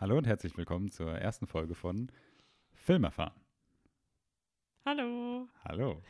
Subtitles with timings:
[0.00, 2.12] Hallo und herzlich willkommen zur ersten Folge von
[2.72, 3.34] Film erfahren.
[4.84, 6.02] Hallo, Hallo.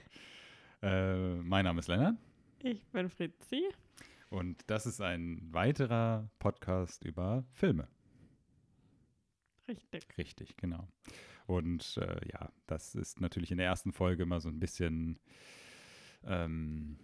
[0.83, 2.17] Äh, mein Name ist Lennart
[2.61, 3.63] ich bin Fritzi.
[4.29, 7.89] und das ist ein weiterer Podcast über Filme.
[9.67, 10.07] Richtig.
[10.19, 10.87] Richtig, genau.
[11.47, 15.19] Und äh, ja, das ist natürlich in der ersten Folge immer so ein bisschen
[16.25, 16.99] ähm,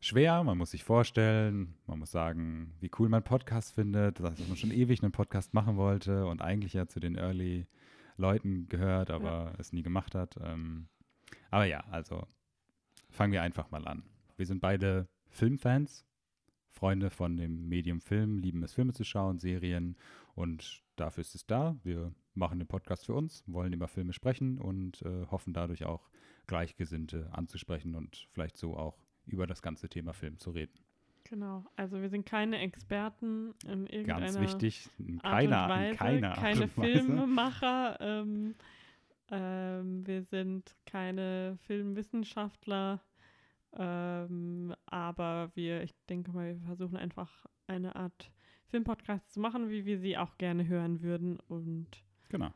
[0.00, 0.42] schwer.
[0.44, 4.70] Man muss sich vorstellen, man muss sagen, wie cool man Podcast findet, dass man schon
[4.70, 7.66] ewig einen Podcast machen wollte und eigentlich ja zu den Early
[8.16, 10.36] Leuten gehört, aber es nie gemacht hat.
[10.42, 10.88] Ähm,
[11.50, 12.26] aber ja, also
[13.10, 14.02] fangen wir einfach mal an.
[14.36, 16.04] Wir sind beide Filmfans,
[16.68, 19.96] Freunde von dem Medium Film, lieben es, Filme zu schauen, Serien
[20.34, 21.76] und dafür ist es da.
[21.82, 26.08] Wir machen den Podcast für uns, wollen über Filme sprechen und äh, hoffen dadurch auch
[26.46, 28.96] Gleichgesinnte anzusprechen und vielleicht so auch
[29.28, 30.72] über das ganze Thema Film zu reden.
[31.24, 31.64] Genau.
[31.76, 35.96] Also wir sind keine Experten in irgendeiner Ganz wichtig, in Art keiner, und Weise, in
[35.96, 36.92] keiner Art keine und Weise.
[36.92, 38.00] Filmemacher.
[38.00, 38.54] Ähm,
[39.30, 43.02] ähm, wir sind keine Filmwissenschaftler.
[43.74, 48.30] Ähm, aber wir, ich denke mal, wir versuchen einfach eine Art
[48.68, 51.38] Filmpodcast zu machen, wie wir sie auch gerne hören würden.
[51.48, 51.88] Und
[52.30, 52.52] Genau.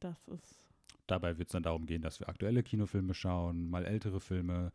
[0.00, 0.62] das ist
[1.08, 4.72] Dabei wird es dann darum gehen, dass wir aktuelle Kinofilme schauen, mal ältere Filme,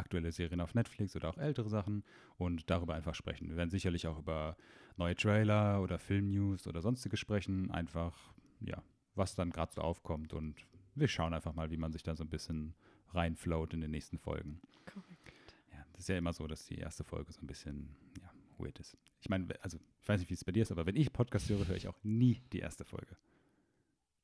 [0.00, 2.04] aktuelle Serien auf Netflix oder auch ältere Sachen
[2.36, 3.48] und darüber einfach sprechen.
[3.48, 4.56] Wir werden sicherlich auch über
[4.96, 8.82] neue Trailer oder Filmnews oder sonstige sprechen, einfach, ja,
[9.14, 12.24] was dann gerade so aufkommt und wir schauen einfach mal, wie man sich da so
[12.24, 12.74] ein bisschen
[13.12, 14.60] reinfloat in den nächsten Folgen.
[14.86, 15.56] korrekt.
[15.72, 18.78] Ja, das ist ja immer so, dass die erste Folge so ein bisschen, ja, weird
[18.78, 18.96] ist.
[19.20, 21.48] Ich meine, also, ich weiß nicht, wie es bei dir ist, aber wenn ich Podcast
[21.48, 23.16] höre, höre ich auch nie die erste Folge.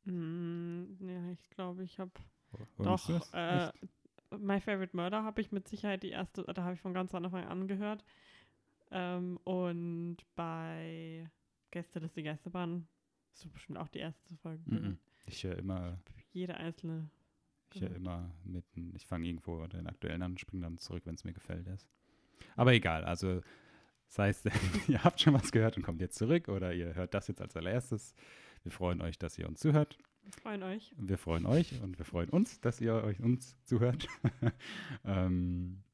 [0.05, 2.13] Mm, ja, ich glaube, ich habe
[2.79, 3.71] Doch, äh?
[4.31, 7.45] My Favorite Murder habe ich mit Sicherheit die erste, da habe ich von ganz Anfang
[7.45, 8.05] an gehört.
[8.91, 11.29] Ähm, und bei
[11.71, 12.87] Gäste des die Gästebahn
[13.33, 14.63] ist so bestimmt auch die erste Folge.
[14.67, 14.77] Mhm.
[14.77, 15.01] gewesen.
[15.27, 15.99] Ich höre immer
[16.33, 17.11] Jede einzelne.
[17.75, 21.15] Ich höre immer mitten, ich fange irgendwo den aktuellen an und springe dann zurück, wenn
[21.15, 21.87] es mir gefällt ist.
[22.55, 23.43] Aber egal, also
[24.09, 24.47] das heißt,
[24.89, 27.57] ihr habt schon was gehört und kommt jetzt zurück oder ihr hört das jetzt als
[27.57, 28.15] allererstes.
[28.63, 29.99] Wir freuen euch, dass ihr uns zuhört.
[30.27, 30.93] Wir freuen euch.
[30.99, 34.09] Wir freuen euch und wir freuen uns, dass ihr euch uns zuhört.
[35.05, 35.85] ähm,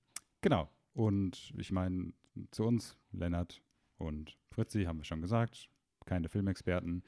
[0.41, 0.71] genau.
[0.95, 2.15] Und ich meine,
[2.51, 3.61] zu uns, Lennart
[3.99, 5.69] und Fritzi, haben wir schon gesagt,
[6.07, 7.03] keine Filmexperten.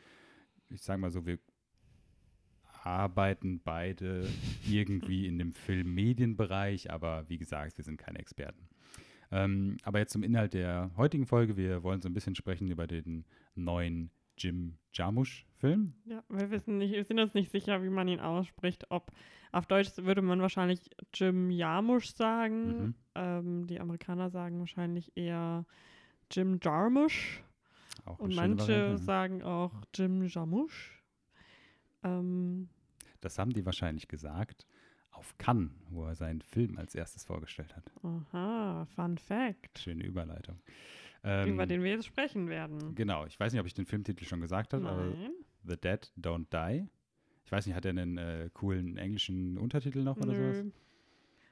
[0.68, 1.38] Ich sage mal so, wir
[2.82, 4.28] arbeiten beide
[4.68, 8.68] irgendwie in dem Filmmedienbereich, aber wie gesagt, wir sind keine Experten.
[9.30, 11.56] Ähm, aber jetzt zum Inhalt der heutigen Folge.
[11.56, 13.24] Wir wollen so ein bisschen sprechen über den
[13.54, 14.76] neuen Jim
[15.64, 15.94] Jarmusch-Film.
[16.04, 18.90] Ja, wir wissen nicht, wir sind uns nicht sicher, wie man ihn ausspricht.
[18.90, 19.10] Ob
[19.52, 22.66] auf Deutsch würde man wahrscheinlich Jim Jarmusch sagen.
[22.66, 22.94] Mhm.
[23.14, 25.64] Ähm, die Amerikaner sagen wahrscheinlich eher
[26.30, 27.42] Jim Jarmusch.
[28.04, 31.02] Auch Und manche Variante, sagen auch Jim Jarmusch.
[32.02, 32.68] Ähm,
[33.20, 34.66] Das haben die wahrscheinlich gesagt
[35.12, 37.84] auf Cannes, wo er seinen Film als erstes vorgestellt hat.
[38.02, 40.60] aha, Fun Fact, Schöne Überleitung.
[41.22, 42.94] Ähm, über den wir jetzt sprechen werden.
[42.94, 45.14] Genau, ich weiß nicht, ob ich den Filmtitel schon gesagt habe, aber.
[45.66, 46.88] The Dead Don't Die.
[47.44, 50.72] Ich weiß nicht, hat er einen äh, coolen englischen Untertitel noch oder Nö, sowas?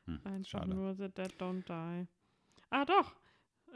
[0.06, 0.75] Hm, einfach schade.
[0.75, 2.06] nur The Dead Don't Die.
[2.71, 3.15] Ah, doch.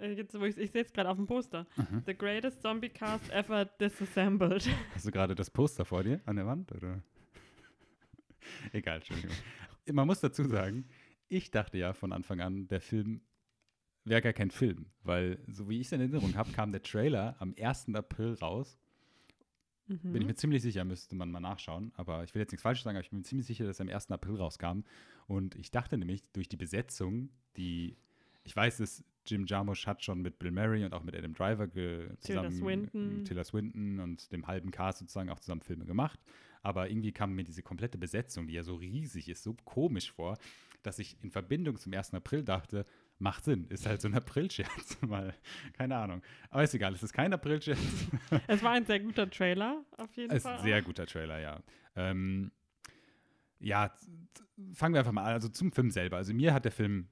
[0.00, 1.66] Äh, Jetzt, wo ich ich sehe es gerade auf dem Poster.
[1.76, 2.02] Mhm.
[2.06, 4.68] The greatest zombie cast ever disassembled.
[4.94, 6.72] Hast du gerade das Poster vor dir an der Wand?
[6.72, 7.02] Oder?
[8.72, 9.36] Egal, Entschuldigung.
[9.92, 10.86] Man muss dazu sagen,
[11.28, 13.20] ich dachte ja von Anfang an, der Film
[14.04, 17.36] wäre gar kein Film, weil, so wie ich es in Erinnerung habe, kam der Trailer
[17.40, 17.94] am 1.
[17.94, 18.78] April raus.
[19.88, 20.12] Mhm.
[20.12, 21.92] Bin ich mir ziemlich sicher, müsste man mal nachschauen.
[21.96, 23.84] Aber ich will jetzt nichts Falsches sagen, aber ich bin mir ziemlich sicher, dass er
[23.84, 24.10] am 1.
[24.10, 24.80] April rauskam.
[25.26, 27.96] Und ich dachte nämlich, durch die Besetzung, die,
[28.44, 31.68] ich weiß, dass Jim Jarmusch hat schon mit Bill Murray und auch mit Adam Driver
[31.70, 33.20] Tilda zusammen, Swinton.
[33.20, 36.20] äh, Tilda Swinton und dem halben Cast sozusagen auch zusammen Filme gemacht.
[36.62, 40.36] Aber irgendwie kam mir diese komplette Besetzung, die ja so riesig ist, so komisch vor,
[40.86, 42.14] dass ich in Verbindung zum 1.
[42.14, 42.84] April dachte,
[43.18, 45.34] macht Sinn, ist halt so ein Aprilscherz, mal,
[45.72, 46.22] keine Ahnung.
[46.48, 47.78] Aber ist egal, es ist kein Aprilscherz.
[48.46, 50.58] Es war ein sehr guter Trailer, auf jeden Ist Fall.
[50.58, 51.60] ein sehr guter Trailer, ja.
[51.96, 52.52] Ähm,
[53.58, 53.92] ja,
[54.74, 55.32] fangen wir einfach mal an.
[55.32, 56.18] Also zum Film selber.
[56.18, 57.08] Also mir hat der Film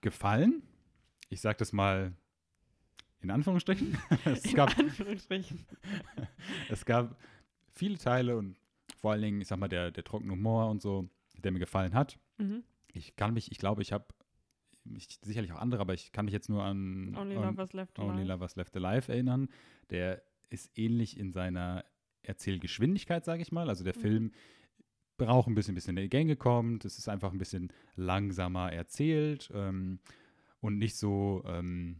[0.00, 0.62] gefallen.
[1.28, 2.12] Ich sage das mal
[3.20, 3.98] in Anführungsstrichen.
[4.24, 5.66] es, In gab, Anführungsstrichen.
[6.70, 7.20] es gab
[7.72, 8.56] viele Teile und
[8.96, 11.92] vor allen Dingen, ich sag mal, der, der trockene Humor und so, der mir gefallen
[11.92, 12.18] hat.
[12.38, 12.64] Mhm.
[12.94, 14.06] Ich kann mich, ich glaube, ich habe
[14.96, 17.98] ich, sicherlich auch andere, aber ich kann mich jetzt nur an Only an- Lovers Left
[17.98, 18.28] Only Alive.
[18.28, 19.48] Lovers Left Alive erinnern.
[19.90, 21.84] Der ist ähnlich in seiner
[22.22, 23.68] Erzählgeschwindigkeit, sage ich mal.
[23.68, 24.00] Also der Mhm.
[24.00, 24.32] Film
[25.16, 26.84] braucht ein bisschen, bis er in die Gänge kommt.
[26.84, 30.00] Es ist einfach ein bisschen langsamer erzählt ähm,
[30.60, 31.96] und nicht so, ähm,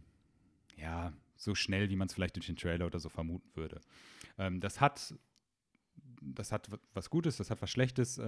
[0.75, 3.79] ja, so schnell, wie man es vielleicht durch den Trailer oder so vermuten würde.
[4.37, 5.13] Ähm, das hat
[6.23, 8.19] das hat was Gutes, das hat was Schlechtes.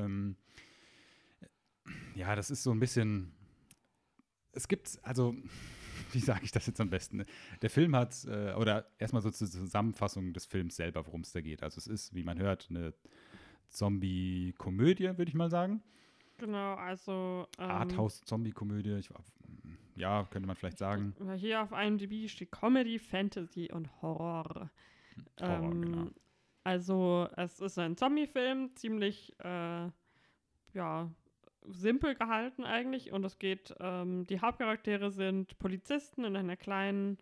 [2.15, 3.31] Ja, das ist so ein bisschen.
[4.51, 5.35] Es gibt, also,
[6.11, 7.25] wie sage ich das jetzt am besten?
[7.61, 11.41] Der Film hat, äh, oder erstmal so zur Zusammenfassung des Films selber, worum es da
[11.41, 11.63] geht.
[11.63, 12.93] Also, es ist, wie man hört, eine
[13.69, 15.81] Zombie-Komödie, würde ich mal sagen.
[16.37, 17.47] Genau, also.
[17.57, 19.01] Ähm, Arthouse-Zombie-Komödie.
[19.95, 21.15] Ja, könnte man vielleicht sagen.
[21.35, 24.69] Hier auf IMDb steht Comedy, Fantasy und Horror.
[25.39, 26.09] Horror, ähm, genau.
[26.63, 29.89] Also, es ist ein Zombie-Film, ziemlich, äh,
[30.73, 31.11] ja,
[31.67, 33.11] simpel gehalten eigentlich.
[33.11, 37.17] Und es geht, ähm, die Hauptcharaktere sind Polizisten in einer kleinen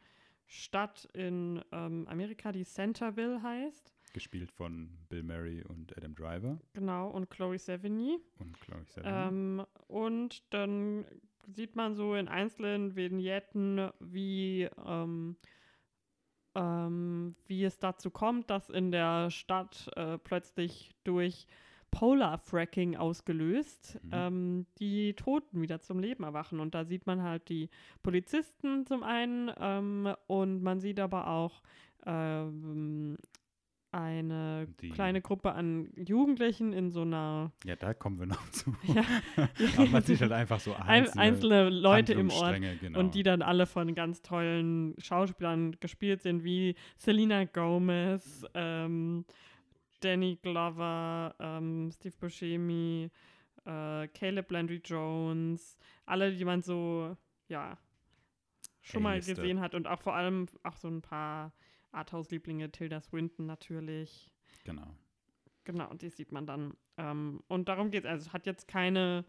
[0.48, 3.94] Stadt in ähm, Amerika, die Centerville heißt.
[4.14, 6.60] Gespielt von Bill Murray und Adam Driver.
[6.74, 8.20] Genau, und Chloe Sevigny.
[8.40, 9.14] Und Chloe Sevigny.
[9.14, 11.06] Ähm, und dann
[11.48, 15.38] sieht man so in einzelnen Vignetten, wie, ähm,
[16.56, 21.48] ähm, wie es dazu kommt, dass in der Stadt äh, plötzlich durch
[21.92, 24.10] Polar-Fracking ausgelöst, mhm.
[24.12, 26.60] ähm, die Toten wieder zum Leben erwachen.
[26.60, 27.70] Und da sieht man halt die
[28.02, 31.62] Polizisten zum einen ähm, und man sieht aber auch
[32.06, 33.18] ähm,
[33.92, 34.90] eine die.
[34.90, 37.52] kleine Gruppe an Jugendlichen in so einer.
[37.66, 38.74] Ja, da kommen wir noch zu.
[38.84, 39.04] Ja.
[39.78, 43.00] Aber man sieht halt einfach so einzelne, einzelne Leute im Ort genau.
[43.00, 49.26] und die dann alle von ganz tollen Schauspielern gespielt sind, wie Selena Gomez, ähm,
[50.02, 53.10] Danny Glover, ähm, Steve Buscemi,
[53.66, 57.16] äh, Caleb Landry Jones, alle, die man so,
[57.48, 57.78] ja,
[58.82, 61.54] schon mal gesehen hat und auch vor allem auch so ein paar
[61.92, 64.32] Arthouse-Lieblinge, Tilda Swinton natürlich.
[64.64, 64.96] Genau.
[65.64, 66.74] Genau, und die sieht man dann.
[66.98, 68.10] Ähm, und darum geht es.
[68.10, 69.26] Also es hat jetzt keine.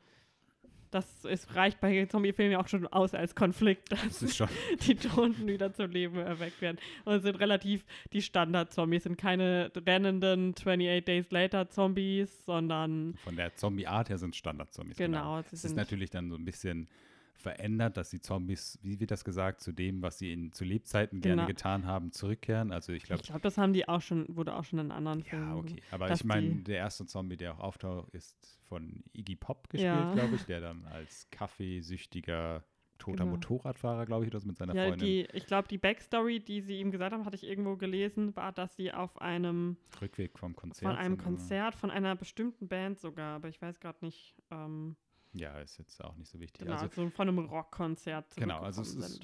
[0.92, 4.42] Das ist, reicht bei Zombie-Filmen ja auch schon aus als Konflikt, dass das
[4.86, 6.78] die Toten wieder zum Leben erweckt werden.
[7.04, 13.14] Und es sind relativ die Standard-Zombies, sind keine rennenden 28 Days Later-Zombies, sondern.
[13.24, 14.98] Von der Zombie-Art her sind Standard-Zombies.
[14.98, 15.36] Genau.
[15.36, 15.44] genau.
[15.50, 16.88] Es ist natürlich dann so ein bisschen
[17.34, 21.20] verändert, dass die Zombies, wie wird das gesagt, zu dem, was sie in, zu Lebzeiten
[21.20, 21.36] genau.
[21.36, 22.72] gerne getan haben, zurückkehren.
[22.72, 23.22] Also ich glaube.
[23.22, 25.48] Ich glaube, das haben die auch schon, wurde auch schon in anderen Filmen.
[25.48, 25.82] Ja, okay.
[25.90, 30.14] Aber ich meine, der erste Zombie, der auch auftaucht, ist von Iggy Pop gespielt, ja.
[30.14, 32.64] glaube ich, der dann als kaffeesüchtiger
[33.02, 33.36] toter genau.
[33.36, 35.06] Motorradfahrer, glaube ich, oder so mit seiner ja, Freundin.
[35.06, 38.52] Die, ich glaube, die Backstory, die sie ihm gesagt haben, hatte ich irgendwo gelesen, war,
[38.52, 40.88] dass sie auf einem Rückweg vom Konzert.
[40.88, 44.36] Von einem Konzert, von einer bestimmten Band sogar, aber ich weiß gerade nicht.
[44.50, 44.96] Ähm,
[45.32, 46.62] ja, ist jetzt auch nicht so wichtig.
[46.62, 48.36] Genau, also, also von einem Rockkonzert.
[48.36, 49.20] Genau, also es ist,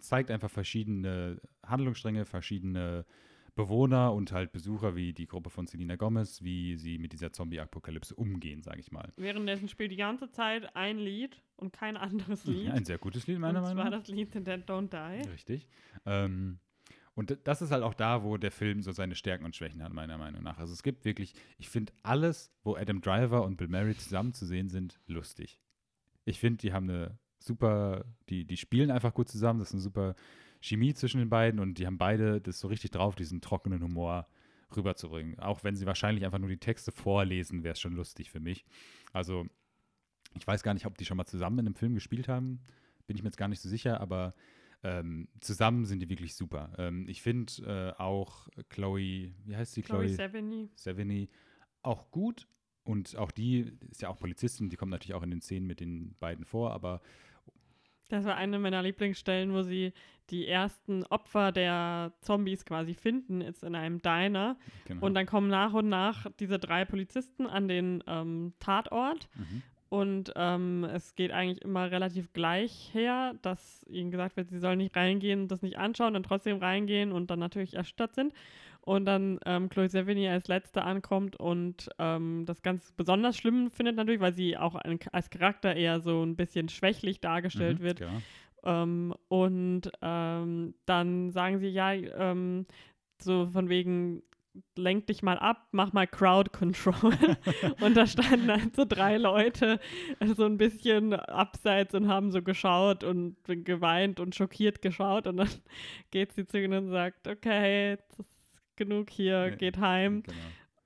[0.00, 3.04] zeigt einfach verschiedene Handlungsstränge, verschiedene
[3.58, 8.14] Bewohner und halt Besucher wie die Gruppe von Selena Gomez, wie sie mit dieser Zombie-Apokalypse
[8.14, 9.12] umgehen, sage ich mal.
[9.16, 12.70] Währenddessen spielt die ganze Zeit ein Lied und kein anderes Lied.
[12.70, 13.84] Ein sehr gutes Lied, meiner Meinung nach.
[13.86, 15.28] Und zwar das Lied Dead Don't Die.
[15.28, 15.68] Richtig.
[16.06, 16.60] Ähm,
[17.18, 19.92] und das ist halt auch da, wo der Film so seine Stärken und Schwächen hat,
[19.92, 20.58] meiner Meinung nach.
[20.58, 24.46] Also es gibt wirklich, ich finde alles, wo Adam Driver und Bill Murray zusammen zu
[24.46, 25.60] sehen sind, lustig.
[26.24, 29.82] Ich finde, die haben eine super, die, die spielen einfach gut zusammen, das ist eine
[29.82, 30.14] super
[30.60, 34.28] Chemie zwischen den beiden und die haben beide das so richtig drauf, diesen trockenen Humor
[34.76, 35.40] rüberzubringen.
[35.40, 38.64] Auch wenn sie wahrscheinlich einfach nur die Texte vorlesen, wäre es schon lustig für mich.
[39.12, 39.44] Also
[40.38, 42.60] ich weiß gar nicht, ob die schon mal zusammen in einem Film gespielt haben,
[43.08, 44.34] bin ich mir jetzt gar nicht so sicher, aber
[44.82, 46.72] ähm, zusammen sind die wirklich super.
[46.78, 49.82] Ähm, ich finde äh, auch Chloe, wie heißt sie?
[49.82, 50.70] Chloe, Chloe Sevigny.
[50.74, 51.28] Sevigny
[51.82, 52.46] auch gut.
[52.84, 55.80] Und auch die ist ja auch Polizistin, die kommt natürlich auch in den Szenen mit
[55.80, 57.02] den beiden vor, aber
[58.08, 59.92] das war eine meiner Lieblingsstellen, wo sie
[60.30, 64.58] die ersten Opfer der Zombies quasi finden, ist in einem Diner.
[64.86, 65.04] Genau.
[65.04, 69.28] Und dann kommen nach und nach diese drei Polizisten an den ähm, Tatort.
[69.34, 69.62] Mhm.
[69.90, 74.78] Und ähm, es geht eigentlich immer relativ gleich her, dass ihnen gesagt wird, sie sollen
[74.78, 78.34] nicht reingehen und das nicht anschauen, dann trotzdem reingehen und dann natürlich erstattet sind.
[78.82, 83.96] Und dann ähm, Chloe Sevigny als Letzte ankommt und ähm, das ganz besonders schlimm findet
[83.96, 88.00] natürlich, weil sie auch ein, als Charakter eher so ein bisschen schwächlich dargestellt mhm, wird.
[88.00, 88.08] Ja.
[88.64, 92.66] Ähm, und ähm, dann sagen sie, ja, ähm,
[93.20, 94.22] so von wegen,
[94.76, 97.12] lenk dich mal ab, mach mal Crowd Control.
[97.80, 99.80] und da standen halt so drei Leute
[100.36, 105.26] so ein bisschen abseits und haben so geschaut und geweint und schockiert geschaut.
[105.26, 105.48] Und dann
[106.10, 110.22] geht sie zu ihnen und sagt, okay, das ist genug hier, geht heim.
[110.22, 110.36] Genau.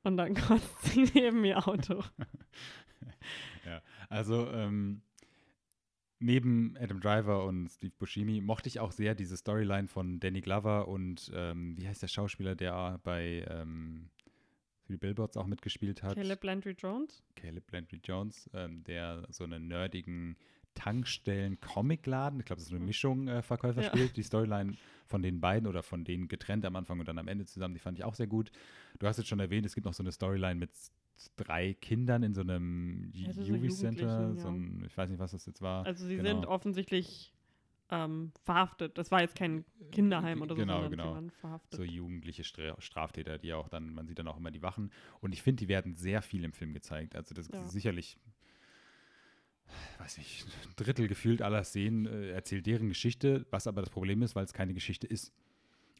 [0.05, 2.03] Und dann kotzt sie neben ihr Auto.
[3.65, 5.03] ja, also ähm,
[6.23, 10.89] neben Adam Driver und Steve Buscemi mochte ich auch sehr diese Storyline von Danny Glover
[10.89, 14.09] und ähm, wie heißt der Schauspieler, der bei ähm,
[14.85, 16.15] für die Billboards auch mitgespielt hat?
[16.15, 17.23] Caleb Landry Jones.
[17.37, 20.37] Caleb Landry Jones, ähm, der so einen nerdigen
[20.75, 22.87] Tankstellen-Comicladen, ich glaube, das ist eine Hm.
[22.87, 23.89] Mischung, äh, Verkäufer Ja.
[23.89, 24.17] spielt.
[24.17, 24.77] Die Storyline
[25.07, 27.81] von den beiden oder von denen getrennt am Anfang und dann am Ende zusammen, die
[27.81, 28.51] fand ich auch sehr gut.
[28.99, 30.71] Du hast jetzt schon erwähnt, es gibt noch so eine Storyline mit
[31.37, 33.49] drei Kindern in so einem Also so.
[33.55, 34.55] Jugendlichen, So ja.
[34.55, 35.85] ein, ich weiß nicht, was das jetzt war.
[35.87, 36.29] Also sie Genau.
[36.29, 37.33] sind offensichtlich
[37.91, 38.97] ähm, verhaftet.
[38.97, 41.31] Das war jetzt kein Kinderheim oder so, Genau, sondern genau.
[41.41, 41.77] verhaftet.
[41.77, 44.91] so jugendliche Stra Straftäter, die auch dann, man sieht dann auch immer die Wachen.
[45.21, 47.15] Und ich finde, die werden sehr viel im Film gezeigt.
[47.17, 47.63] Also das Ja.
[47.65, 48.17] ist sicherlich,
[49.99, 54.23] weiß nicht, ein Drittel gefühlt aller Szenen äh, erzählt deren Geschichte, was aber das Problem
[54.23, 55.33] ist, weil es keine Geschichte ist.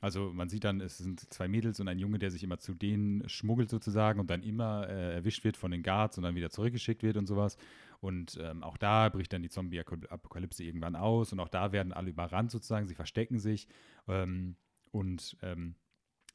[0.03, 2.75] Also man sieht dann, es sind zwei Mädels und ein Junge, der sich immer zu
[2.75, 6.51] denen schmuggelt sozusagen und dann immer äh, erwischt wird von den Guards und dann wieder
[6.51, 7.57] zurückgeschickt wird und sowas.
[8.01, 12.11] Und ähm, auch da bricht dann die Zombie-Apokalypse irgendwann aus und auch da werden alle
[12.11, 13.69] überrannt sozusagen, sie verstecken sich.
[14.09, 14.57] Ähm,
[14.91, 15.77] und ähm,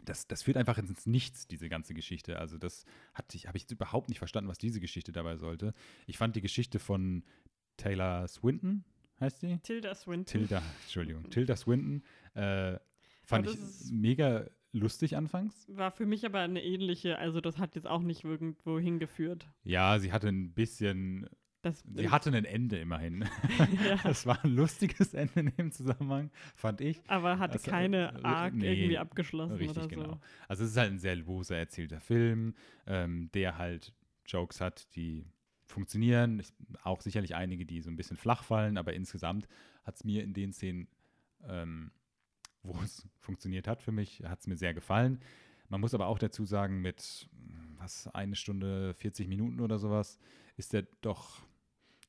[0.02, 2.40] das, das führt einfach ins Nichts, diese ganze Geschichte.
[2.40, 5.74] Also das hatte ich, habe ich überhaupt nicht verstanden, was diese Geschichte dabei sollte.
[6.06, 7.26] Ich fand die Geschichte von
[7.76, 8.86] Taylor Swinton,
[9.20, 9.58] heißt sie?
[9.58, 10.26] Tilda Swinton.
[10.26, 12.02] Tilda, Entschuldigung, Tilda Swinton,
[12.34, 12.80] äh,
[13.28, 15.66] fand ich mega lustig anfangs.
[15.70, 19.48] War für mich aber eine ähnliche, also das hat jetzt auch nicht irgendwo hingeführt.
[19.64, 21.28] Ja, sie hatte ein bisschen,
[21.62, 23.26] Das, sie hatte ein Ende immerhin.
[23.86, 27.02] ja, Das war ein lustiges Ende in dem Zusammenhang, fand ich.
[27.08, 30.10] aber hatte Also, keine äh, Arc nee, irgendwie abgeschlossen Richtig, oder genau.
[30.14, 30.20] so.
[30.48, 32.54] Also es ist halt ein sehr loser erzählter Film,
[32.86, 33.94] ähm, der halt
[34.26, 35.26] Jokes hat, die
[35.66, 36.40] funktionieren.
[36.40, 36.54] Ich,
[36.84, 39.48] auch sicherlich einige, die so ein bisschen flach fallen, aber insgesamt
[39.84, 40.88] hat es mir in den Szenen,
[41.48, 41.92] ähm,
[42.68, 45.20] wo es funktioniert hat für mich, hat es mir sehr gefallen.
[45.70, 47.30] Man muss aber auch dazu sagen, mit
[47.78, 50.20] was, eine Stunde, 40 Minuten oder sowas,
[50.56, 51.42] ist der doch,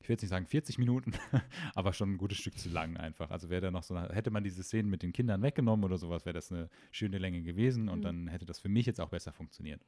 [0.01, 1.11] ich will jetzt nicht sagen 40 Minuten,
[1.75, 3.31] aber schon ein gutes Stück zu lang einfach.
[3.31, 6.25] Also wäre da noch so, hätte man diese Szenen mit den Kindern weggenommen oder sowas,
[6.25, 8.03] wäre das eine schöne Länge gewesen und Mhm.
[8.03, 9.85] dann hätte das für mich jetzt auch besser funktioniert.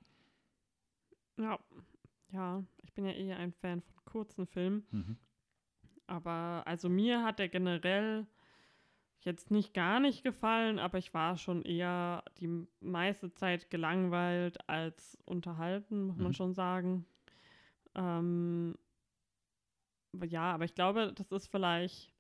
[1.38, 1.60] Ja.
[2.32, 4.86] ja, ich bin ja eher ein Fan von kurzen Filmen.
[4.92, 5.18] Mhm.
[6.08, 8.28] Aber also mir hat der generell
[9.25, 15.18] jetzt nicht gar nicht gefallen, aber ich war schon eher die meiste Zeit gelangweilt als
[15.25, 16.34] unterhalten, muss man Mhm.
[16.34, 17.06] schon sagen.
[17.96, 18.75] Ähm,
[20.25, 22.12] ja, aber ich glaube, das ist vielleicht,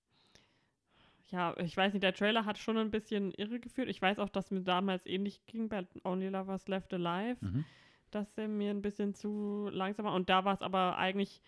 [1.29, 3.89] ja, ich weiß nicht, der Trailer hat schon ein bisschen irregeführt.
[3.89, 7.65] Ich weiß auch, dass mir damals ähnlich ging bei Only Lovers Left Alive Mhm.
[8.11, 10.13] dass der mir ein bisschen zu langsam war.
[10.13, 11.41] Und da war es aber eigentlich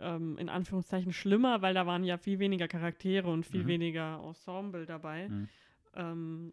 [0.00, 3.68] ähm, in Anführungszeichen schlimmer, weil da waren ja viel weniger Charaktere und viel Mhm.
[3.68, 5.28] weniger Ensemble dabei.
[5.28, 5.48] Mhm.
[5.94, 6.52] Ähm,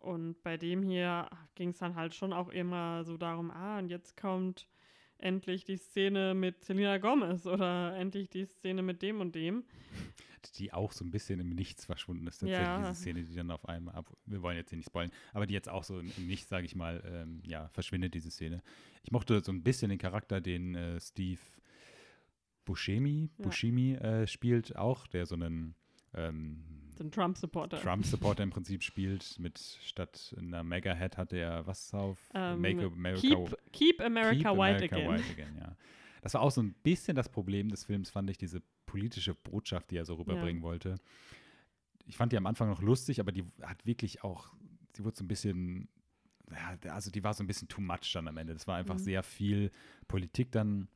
[0.00, 3.88] und bei dem hier ging es dann halt schon auch immer so darum, ah, und
[3.88, 4.68] jetzt kommt
[5.18, 9.64] endlich die Szene mit Selena Gomez oder endlich die Szene mit dem und dem.
[10.58, 12.76] Die auch so ein bisschen im Nichts verschwunden ist, tatsächlich, Ja.
[12.78, 14.14] diese Szene, die dann auf einmal ab.
[14.26, 16.66] Wir wollen jetzt hier nicht spoilen, aber die jetzt auch so im, im Nichts, sage
[16.66, 18.62] ich mal, ähm, ja, verschwindet, diese Szene.
[19.02, 21.40] Ich mochte so ein bisschen den Charakter, den äh, Steve
[22.64, 23.44] Buscemi, Ja.
[23.44, 25.74] Buscemi äh, spielt, auch, der so einen
[26.14, 26.62] ähm,
[26.96, 27.80] So ein Trump-Supporter.
[27.80, 29.38] Trump-Supporter im Prinzip spielt.
[29.38, 32.18] Mit statt einer Mega-Head hat er was auf?
[32.34, 35.10] Ähm, Make America Keep, keep America Keep White America again.
[35.10, 35.76] White again, ja.
[36.22, 39.90] Das war auch so ein bisschen das Problem des Films, fand ich, diese politische Botschaft,
[39.90, 40.94] die er so rüberbringen wollte.
[42.06, 44.54] Ich fand die am Anfang noch lustig, aber die hat wirklich auch,
[44.94, 45.88] sie wurde so ein bisschen,
[46.50, 48.52] ja, also die war so ein bisschen too much dann am Ende.
[48.54, 48.98] Das war einfach Mhm.
[49.00, 49.70] sehr viel
[50.06, 50.88] Politik dann.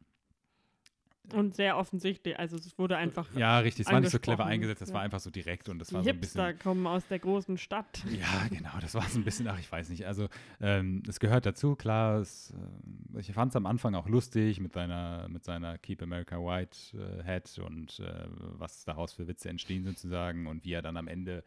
[1.35, 4.81] Und sehr offensichtlich, also es wurde einfach Ja, richtig, es war nicht so clever eingesetzt,
[4.81, 4.95] das ja.
[4.95, 6.43] war einfach so direkt und das Die war so ein bisschen.
[6.43, 8.03] Hipster kommen aus der großen Stadt.
[8.11, 10.07] Ja, genau, das war so ein bisschen, ach, ich weiß nicht.
[10.07, 10.29] Also,
[10.61, 12.21] ähm, es gehört dazu, klar.
[12.21, 12.55] Es,
[13.15, 16.79] äh, ich fand es am Anfang auch lustig mit seiner, mit seiner Keep America White
[16.97, 18.25] äh, Hat und äh,
[18.57, 21.45] was daraus für Witze entstehen sozusagen und wie er dann am Ende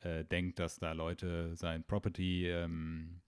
[0.00, 3.20] äh, denkt, dass da Leute sein Property ähm,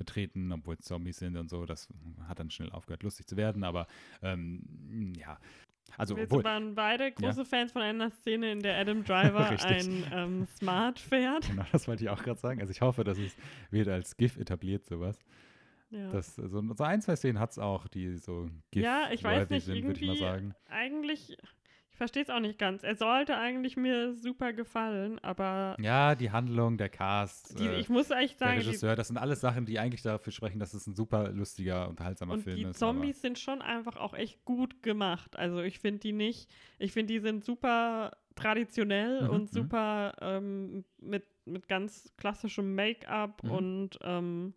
[0.00, 1.64] betreten, obwohl es Zombies sind und so.
[1.66, 1.86] Das
[2.26, 3.86] hat dann schnell aufgehört, lustig zu werden, aber
[4.22, 5.38] ähm, ja.
[5.96, 10.04] Also, Wir obwohl, waren beide große Fans von einer Szene, in der Adam Driver ein
[10.12, 11.48] ähm, Smart fährt.
[11.48, 12.60] genau, das wollte ich auch gerade sagen.
[12.60, 13.36] Also, ich hoffe, dass es
[13.70, 15.18] wird als GIF etabliert, sowas.
[15.90, 16.10] Ja.
[16.12, 19.50] Das, so, so ein, zwei Szenen hat es auch, die so GIF Ja, ich weiß
[19.50, 20.54] nicht, sind, würde ich mal irgendwie- sagen.
[20.68, 21.38] Eigentlich, ich
[22.00, 22.82] verstehe es auch nicht ganz.
[22.82, 27.90] Er sollte eigentlich mir super gefallen, aber Ja, die Handlung, der Cast, die, äh, ich
[27.90, 30.72] muss echt der sagen, die, Regisseur, das sind alles Sachen, die eigentlich dafür sprechen, dass
[30.72, 32.78] es ein super lustiger, unterhaltsamer und Film die ist.
[32.78, 35.36] Zombies sind schon einfach auch echt gut gemacht.
[35.36, 39.46] Also ich finde die nicht, ich finde die sind super traditionell Mhm, und mhm.
[39.46, 43.50] super ähm, mit, mit ganz klassischem Make-up Mhm.
[43.50, 44.54] und ähm,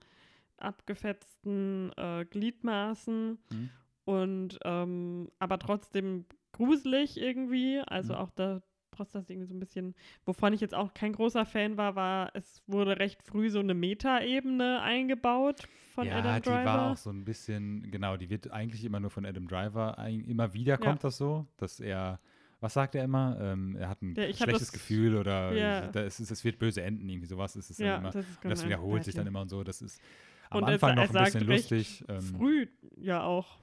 [0.58, 3.70] abgefetzten äh, Gliedmaßen Mhm.
[4.06, 7.82] und ähm, aber trotzdem gruselig irgendwie.
[7.86, 8.20] Also Mhm.
[8.20, 9.96] auch da trotz das irgendwie so ein bisschen,
[10.26, 13.74] wovon ich jetzt auch kein großer Fan war, war, es wurde recht früh so eine
[13.74, 15.64] Meta-Ebene eingebaut
[15.96, 16.66] von ja, Adam die Driver.
[16.66, 20.24] war auch so ein bisschen, genau, die wird eigentlich immer nur von Adam Driver, ein,
[20.26, 20.78] immer wieder Ja.
[20.78, 22.20] kommt das so, dass er
[22.60, 23.38] was sagt er immer?
[23.42, 25.90] Ähm, er hat ein Ja, schlechtes das- Gefühl oder Ja.
[25.96, 28.12] es, es wird böse enden, irgendwie sowas ist es Ja, dann immer.
[28.12, 28.70] das ist Und das gemein.
[28.80, 29.30] wiederholt sich dann Ja.
[29.32, 29.66] immer und so.
[29.66, 30.02] Das ist
[30.50, 32.06] am Und er Anfang sa- noch er ein bisschen lustig.
[32.08, 33.58] Ähm, Früh ja auch.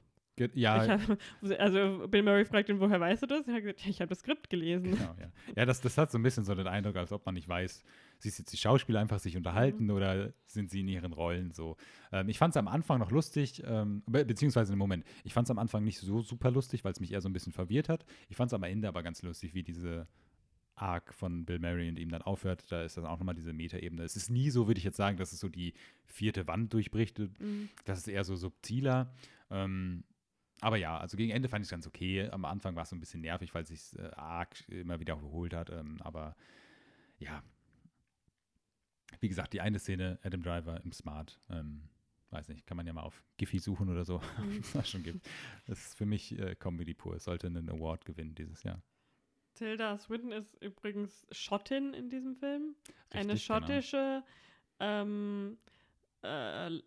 [0.54, 1.18] Ja, hab,
[1.58, 3.46] also Bill Murray fragt ihn, woher weißt du das?
[3.46, 4.92] Er hat gesagt, ja, ich habe das Skript gelesen.
[4.92, 5.30] Genau, ja.
[5.56, 7.84] Ja, das, das hat so ein bisschen so den Eindruck, als ob man nicht weiß,
[8.18, 9.90] sie jetzt die Schauspieler einfach sich unterhalten Mhm.
[9.90, 11.76] oder sind sie in ihren Rollen so.
[12.12, 15.46] Ähm, ich fand es am Anfang noch lustig, ähm, be beziehungsweise im Moment, ich fand
[15.46, 17.88] es am Anfang nicht so super lustig, weil es mich eher so ein bisschen verwirrt
[17.88, 18.04] hat.
[18.28, 20.06] Ich fand es am Ende aber ganz lustig, wie diese
[20.74, 22.64] Arc von Bill Murray und ihm dann aufhört.
[22.72, 24.02] Da ist dann auch nochmal diese Metaebene.
[24.02, 25.74] Es ist nie so, würde ich jetzt sagen, dass es so die
[26.06, 27.18] vierte Wand durchbricht.
[27.18, 27.68] Mhm.
[27.84, 29.12] Das ist eher so subtiler.
[29.50, 30.04] Ähm,
[30.60, 32.28] aber ja, also gegen Ende fand ich es ganz okay.
[32.30, 35.18] Am Anfang war es so ein bisschen nervig, weil es sich äh, arg immer wieder
[35.18, 35.70] wiederholt hat.
[35.70, 36.36] Ähm, aber
[37.18, 37.42] ja,
[39.20, 41.88] wie gesagt, die eine Szene, Adam Driver im Smart, ähm,
[42.30, 44.62] weiß nicht, kann man ja mal auf Giphy suchen oder so, Mhm.
[44.74, 45.28] was es schon gibt.
[45.66, 47.16] Das ist für mich äh, Comedy pur.
[47.16, 48.82] Es sollte einen Award gewinnen dieses Jahr.
[49.54, 52.76] Tilda Swinton ist übrigens Schottin in diesem Film.
[53.10, 53.60] Eine Richtig, genau.
[53.60, 54.22] schottische,
[54.78, 55.58] ähm,
[56.22, 56.82] äh, sie,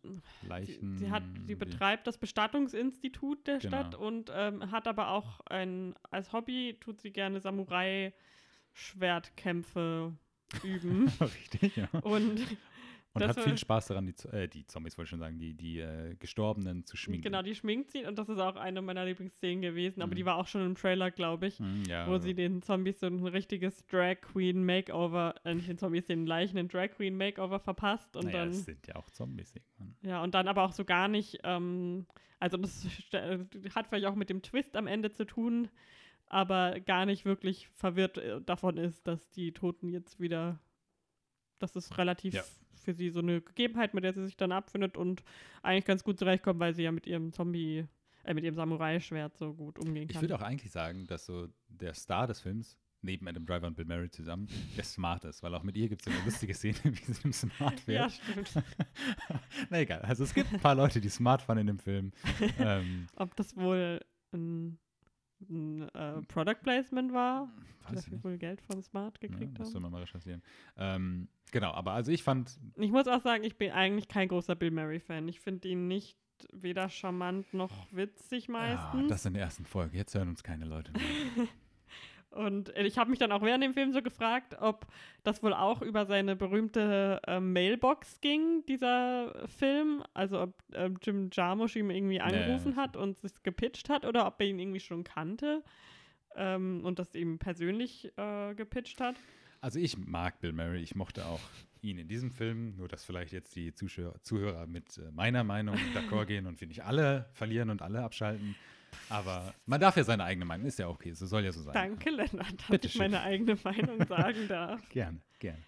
[0.48, 0.98] Leichen.
[0.98, 3.78] sie, hat, sie betreibt das Bestattungsinstitut der Genau.
[3.78, 10.14] Stadt und ähm, hat aber auch ein, als Hobby tut sie gerne Samurai-Schwertkämpfe
[10.64, 11.08] üben.
[11.22, 11.88] Richtig, ja.
[12.02, 12.40] und
[13.16, 15.54] Und Das hat viel Spaß daran, die, äh, die Zombies, wollte ich schon sagen, die,
[15.54, 17.22] die äh, Gestorbenen zu schminken.
[17.24, 20.16] genau, die schminkt sie und das ist auch eine meiner Lieblingsszenen gewesen, aber Mhm.
[20.16, 21.60] die war auch schon im Trailer, glaube ich.
[21.60, 25.78] Hm, ja, wo sie den Zombies so ein richtiges Drag Queen Makeover, äh, nicht den
[25.78, 29.10] Zombies, den Leichen ein Drag Queen Makeover verpasst und naja, dann, es sind ja auch
[29.12, 29.96] Zombies irgendwann.
[30.02, 32.08] ja, und dann aber auch so gar nicht, ähm,
[32.40, 32.84] also das
[33.76, 35.70] hat vielleicht auch mit dem Twist am Ende zu tun,
[36.26, 40.60] aber gar nicht wirklich verwirrt äh, davon ist, dass die Toten jetzt wieder,
[41.60, 42.44] das ist relativ Ja.
[42.84, 45.24] Für sie so eine Gegebenheit, mit der sie sich dann abfindet und
[45.62, 47.86] eigentlich ganz gut zurechtkommt, weil sie ja mit ihrem Zombie,
[48.24, 50.22] äh, mit ihrem Samurai-Schwert so gut umgehen Ich kann.
[50.22, 53.86] würde auch eigentlich sagen, dass so der Star des Films, neben Adam Driver und Bill
[53.86, 54.48] Murray zusammen,
[54.78, 57.34] der Smart ist, weil auch mit ihr gibt es eine lustige Szene, wie sie im
[57.34, 58.12] Smart ja, fährt.
[58.14, 58.52] stimmt.
[59.70, 62.12] Na egal, also es gibt ein paar Leute, die smart fahren in dem Film.
[62.60, 64.00] ähm, Ob das wohl
[64.34, 64.80] ein,
[65.50, 67.50] ein äh, Product Placement war,
[67.90, 69.84] weiß wir wohl Geld von Smart Ja, gekriegt das soll haben.
[69.84, 70.42] man mal recherchieren.
[70.78, 74.56] Ähm, genau, aber also ich fand, Ich muss auch sagen, ich bin eigentlich kein großer
[74.56, 75.28] Bill Murray-Fan.
[75.28, 76.18] Ich finde ihn nicht
[76.52, 79.06] weder charmant noch witzig ja, meistens.
[79.06, 81.48] Ah, das in der ersten Folge, jetzt hören uns keine Leute mehr.
[82.34, 84.88] Und äh, ich habe mich dann auch während dem Film so gefragt, ob
[85.24, 90.04] das wohl auch über seine berühmte äh, Mailbox ging, dieser Film.
[90.14, 94.26] Also ob äh, Jim Jarmusch ihm irgendwie angerufen das- hat und es gepitcht hat oder
[94.26, 95.64] ob er ihn irgendwie schon kannte
[96.36, 99.16] ähm, und das ihm persönlich äh, gepitcht hat.
[99.62, 101.40] Also ich mag Bill Murray, ich mochte auch
[101.82, 105.76] ihn in diesem Film, nur dass vielleicht jetzt die Zuschauer, Zuhörer mit äh, meiner Meinung
[105.94, 108.56] d'accord gehen und wir nicht alle verlieren und alle abschalten.
[109.10, 111.74] Aber man darf ja seine eigene Meinung, ist ja okay, so soll ja so sein.
[111.74, 113.02] Danke, Lennart, dass Bitte ich schön.
[113.02, 114.88] meine eigene Meinung sagen darf.
[114.90, 115.64] Gerne, gerne.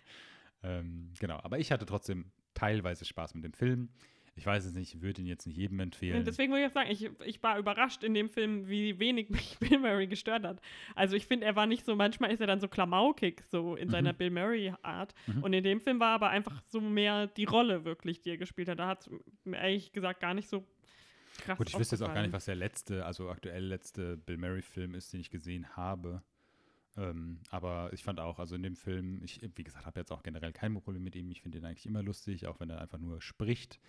[0.63, 3.89] Ähm, genau, aber ich hatte trotzdem teilweise Spaß mit dem Film.
[4.37, 6.17] Ich weiß es nicht, ich würde ihn jetzt nicht jedem empfehlen.
[6.17, 9.29] Und deswegen wollte ich auch sagen, ich, ich war überrascht in dem Film, wie wenig
[9.29, 10.59] mich Bill Murray gestört hat.
[10.93, 13.89] Also ich finde, er war nicht so, manchmal ist er dann so klamaukig, so in
[13.89, 15.13] seiner Bill Murray-Art.
[15.27, 15.43] Mhm.
[15.43, 18.67] Und in dem Film war aber einfach so mehr die Rolle wirklich, die er gespielt
[18.67, 18.79] hat.
[18.79, 19.09] Da hat es
[19.49, 20.67] ehrlich gesagt gar nicht so
[21.37, 24.37] krass Gut, ich wüsste jetzt auch gar nicht, was der letzte, also aktuell letzte Bill
[24.37, 26.21] Murray-Film ist, den ich gesehen habe.
[26.97, 30.23] Ähm, aber ich fand auch, also in dem Film, ich, wie gesagt, habe jetzt auch
[30.23, 31.29] generell kein Problem mit ihm.
[31.31, 33.79] Ich finde ihn eigentlich immer lustig, auch wenn er einfach nur spricht.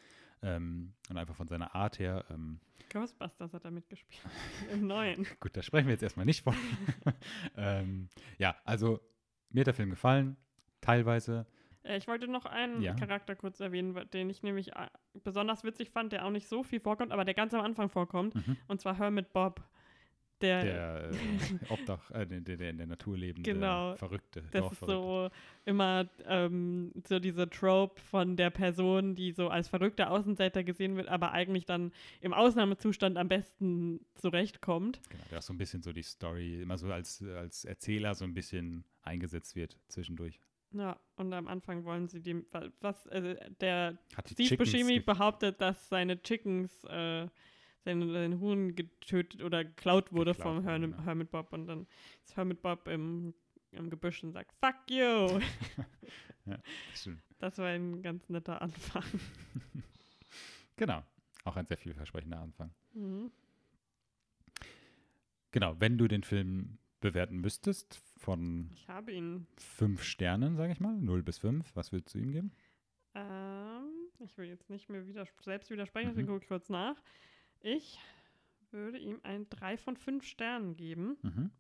[0.43, 2.25] Ähm, und einfach von seiner Art her.
[2.31, 4.21] Ähm, Ghostbusters hat er mitgespielt.
[4.73, 5.27] Im neuen.
[5.41, 6.55] gut, da sprechen wir jetzt erstmal nicht von.
[7.57, 9.01] ähm, ja, also
[9.51, 10.37] mir hat der Film gefallen,
[10.81, 11.47] teilweise.
[11.87, 12.95] Äh, Ich wollte noch einen Ja.
[12.95, 14.87] Charakter kurz erwähnen, den ich nämlich äh,
[15.25, 18.35] besonders witzig fand, der auch nicht so viel vorkommt, aber der ganz am Anfang vorkommt.
[18.35, 18.57] Mhm.
[18.69, 19.63] Und zwar Hermit Bob.
[20.43, 23.97] Der, Der äh, Obdach, äh, der, der in der Natur lebende, Genau.
[23.97, 25.31] verrückte Das ist so
[25.65, 31.09] immer ähm, so diese Trope von der Person, die so als verrückter Außenseiter gesehen wird,
[31.09, 35.01] aber eigentlich dann im Ausnahmezustand am besten zurechtkommt.
[35.09, 38.27] Genau, der auch so ein bisschen so die Story, immer so als, als Erzähler so
[38.27, 40.39] ein bisschen eingesetzt wird zwischendurch.
[40.77, 43.99] Ja, und am Anfang wollen sie dem, wa- was, also der
[44.31, 47.29] Steve Buscemi behauptet, dass seine Chickens, äh,
[47.85, 51.03] seine, sein Huhn getötet oder geklaut wurde Geklaut vom Hermit, ja.
[51.05, 51.87] Hermit Bob und dann
[52.25, 53.33] ist Hermit Bob im,
[53.71, 55.41] im Gebüsch und sagt, fuck you.
[56.95, 57.23] Stimmt.
[57.39, 59.05] Das war ein ganz netter Anfang.
[60.79, 61.03] Genau,
[61.45, 62.71] auch ein sehr vielversprechender Anfang.
[62.93, 63.31] Mhm.
[65.51, 70.81] Genau, wenn du den Film bewerten müsstest von Ich habe ihn fünf Sternen, sage ich
[70.81, 72.53] mal, 0 bis 5, was würdest du ihm geben?
[73.15, 76.11] Ähm, ich will jetzt nicht mehr widers selbst widersprechen, Mhm.
[76.11, 76.97] deswegen gucke ich kurz nach.
[77.61, 77.99] Ich
[78.71, 81.17] würde ihm ein 3 von 5 Sternen geben.
[81.23, 81.51] Mhm.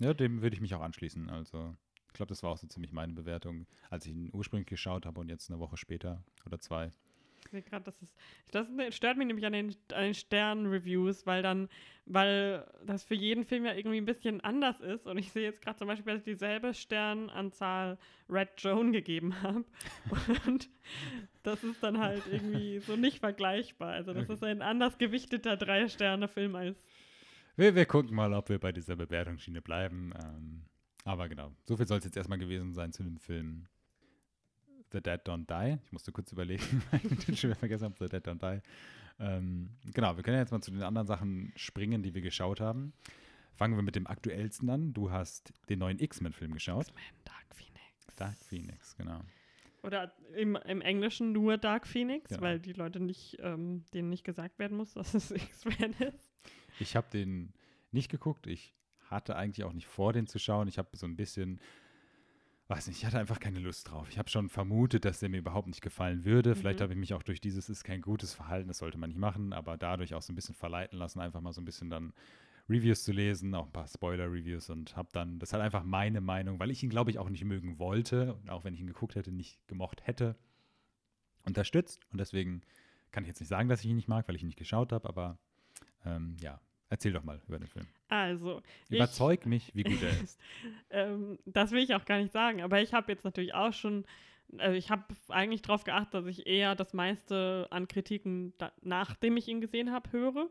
[0.00, 1.30] Ja, dem würde ich mich auch anschließen.
[1.30, 1.74] Also,
[2.08, 5.20] ich glaube, das war auch so ziemlich meine Bewertung, als ich ihn ursprünglich geschaut habe
[5.20, 6.90] und jetzt eine Woche später oder zwei.
[7.46, 8.14] Ich sehe gerade, das ist.
[8.50, 11.68] Das stört mich nämlich an den, an den Stern-Reviews, weil dann,
[12.04, 15.06] weil das für jeden Film ja irgendwie ein bisschen anders ist.
[15.06, 19.64] Und ich sehe jetzt gerade zum Beispiel, dass ich dieselbe Sternanzahl Red Joan gegeben habe.
[20.46, 20.68] Und
[21.42, 23.92] das ist dann halt irgendwie so nicht vergleichbar.
[23.92, 24.34] Also, das Okay.
[24.34, 26.84] ist ein anders gewichteter Drei-Sterne-Film als.
[27.56, 30.12] Wir, wir gucken mal, ob wir bei dieser Bewertungsschiene bleiben.
[30.22, 30.62] Ähm,
[31.04, 33.66] aber genau, so viel soll es jetzt erstmal gewesen sein zu dem Film
[34.92, 35.78] The Dead Don't Die.
[35.84, 38.62] Ich musste kurz überlegen, weil ich den schon wieder vergessen habe, The Dead Don't Die.
[39.18, 42.92] Ähm, genau, wir können jetzt mal zu den anderen Sachen springen, die wir geschaut haben.
[43.54, 44.92] Fangen wir mit dem aktuellsten an.
[44.92, 46.88] Du hast den neuen X-Men-Film geschaut.
[46.88, 48.16] X-Men, Dark Phoenix.
[48.16, 49.22] Dark Phoenix, genau.
[49.82, 52.42] Oder im, im Englischen nur Dark Phoenix, Genau.
[52.42, 56.30] weil die Leute nicht, ähm, denen nicht gesagt werden muss, dass es X-Men ist.
[56.78, 57.54] Ich habe den
[57.92, 58.46] nicht geguckt.
[58.46, 58.74] Ich
[59.08, 60.68] hatte eigentlich auch nicht vor, den zu schauen.
[60.68, 61.60] Ich habe so ein bisschen,
[62.68, 64.08] weiß nicht, ich hatte einfach keine Lust drauf.
[64.10, 66.54] Ich habe schon vermutet, dass der mir überhaupt nicht gefallen würde.
[66.56, 66.82] Vielleicht Mhm.
[66.84, 69.52] habe ich mich auch durch dieses ist kein gutes Verhalten, das sollte man nicht machen,
[69.52, 72.12] aber dadurch auch so ein bisschen verleiten lassen, einfach mal so ein bisschen dann
[72.68, 76.20] Reviews zu lesen, auch ein paar Spoiler-Reviews und habe dann, das ist halt einfach meine
[76.20, 78.88] Meinung, weil ich ihn, glaube ich, auch nicht mögen wollte und auch wenn ich ihn
[78.88, 80.34] geguckt hätte, nicht gemocht hätte,
[81.44, 82.00] unterstützt.
[82.10, 82.62] Und deswegen
[83.12, 84.90] kann ich jetzt nicht sagen, dass ich ihn nicht mag, weil ich ihn nicht geschaut
[84.92, 85.38] habe, aber
[86.04, 87.86] ähm, ja, erzähl doch mal über den Film.
[88.08, 90.38] Also, ich- Überzeug mich, wie gut er ist.
[90.90, 94.04] ähm, das will ich auch gar nicht sagen, aber ich habe jetzt natürlich auch schon,
[94.58, 99.36] äh, ich habe eigentlich darauf geachtet, dass ich eher das meiste an Kritiken, da, nachdem
[99.36, 100.48] ich ihn gesehen habe, höre.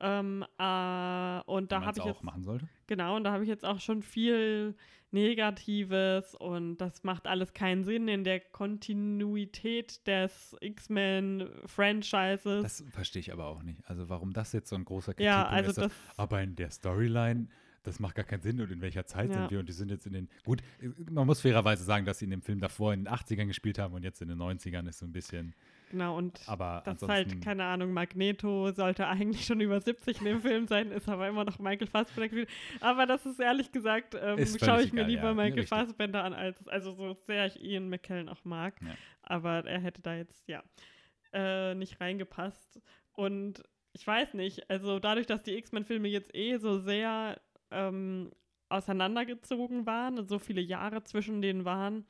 [0.00, 2.68] Ähm, äh, und da habe ich auch jetzt machen sollte.
[2.86, 4.74] Genau, und da habe ich jetzt auch schon viel
[5.10, 12.62] Negatives und das macht alles keinen Sinn in der Kontinuität des X-Men-Franchises.
[12.62, 13.80] Das verstehe ich aber auch nicht.
[13.88, 15.78] Also warum das jetzt so ein großer Kritikpunkt Ja, also ist.
[15.78, 17.48] das, aber in der Storyline,
[17.82, 18.60] das macht gar keinen Sinn.
[18.60, 19.40] Und in welcher Zeit Ja.
[19.40, 19.60] sind wir?
[19.60, 20.28] Und die sind jetzt in den.
[20.44, 20.62] Gut,
[21.10, 23.94] man muss fairerweise sagen, dass sie in dem Film davor in den 80ern gespielt haben
[23.94, 25.54] und jetzt in den 90ern ist so ein bisschen.
[25.90, 30.24] Genau, und Aber das ist halt, keine Ahnung, Magneto sollte eigentlich schon über 70 in
[30.24, 32.46] dem Film sein, ist aber immer noch Michael Fassbender.
[32.80, 35.34] Aber das ist ehrlich gesagt, ähm, schaue ich mir egal, lieber ja.
[35.34, 35.68] Michael Richtig.
[35.68, 38.74] Fassbender an, als, also so sehr ich Ian McKellen auch mag.
[38.82, 38.94] Ja.
[39.22, 40.62] Aber er hätte da jetzt, ja,
[41.32, 42.80] äh, nicht reingepasst.
[43.12, 48.30] Und ich weiß nicht, also dadurch, dass die X-Men-Filme jetzt eh so sehr ähm,
[48.68, 52.04] auseinandergezogen waren und so viele Jahre zwischen denen waren,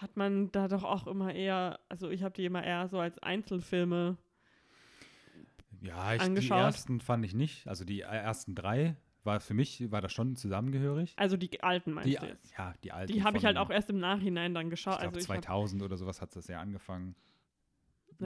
[0.00, 3.18] hat man da doch auch immer eher, also ich habe die immer eher so als
[3.18, 4.16] Einzelfilme.
[5.82, 6.58] ja, ich, die angeschaut.
[6.58, 7.66] ersten fand ich nicht.
[7.66, 11.14] Also die ersten drei war für mich, war das schon zusammengehörig.
[11.16, 12.52] Also die alten meinst Die, du jetzt?
[12.56, 13.12] ja, die alten.
[13.12, 15.00] Die habe ich halt auch erst im Nachhinein dann Ich geschaut.
[15.00, 17.14] glaube, Also ich hab, 2000 oder sowas hat das ja angefangen.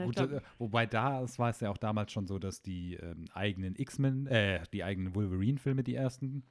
[0.02, 2.94] Gut, glaub, äh, wobei da es war es ja auch damals schon so, dass die
[2.96, 6.42] ähm, eigenen X-Men, äh, die eigenen Wolverine-Filme, die ersten,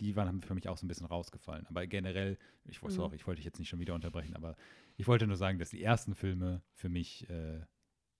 [0.00, 1.66] die waren haben für mich auch so ein bisschen rausgefallen.
[1.66, 2.90] Aber generell, ich, Mhm.
[2.90, 4.56] sorry, ich wollte dich jetzt nicht schon wieder unterbrechen, aber
[4.96, 7.60] ich wollte nur sagen, dass die ersten Filme für mich äh,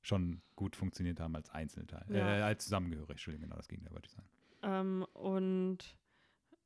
[0.02, 2.38] schon gut funktioniert haben als Einzelteil, Ja.
[2.38, 3.10] äh, als zusammengehörig.
[3.10, 4.28] Entschuldigung, genau das Gegenteil wollte ich sagen.
[4.62, 5.96] Ähm, und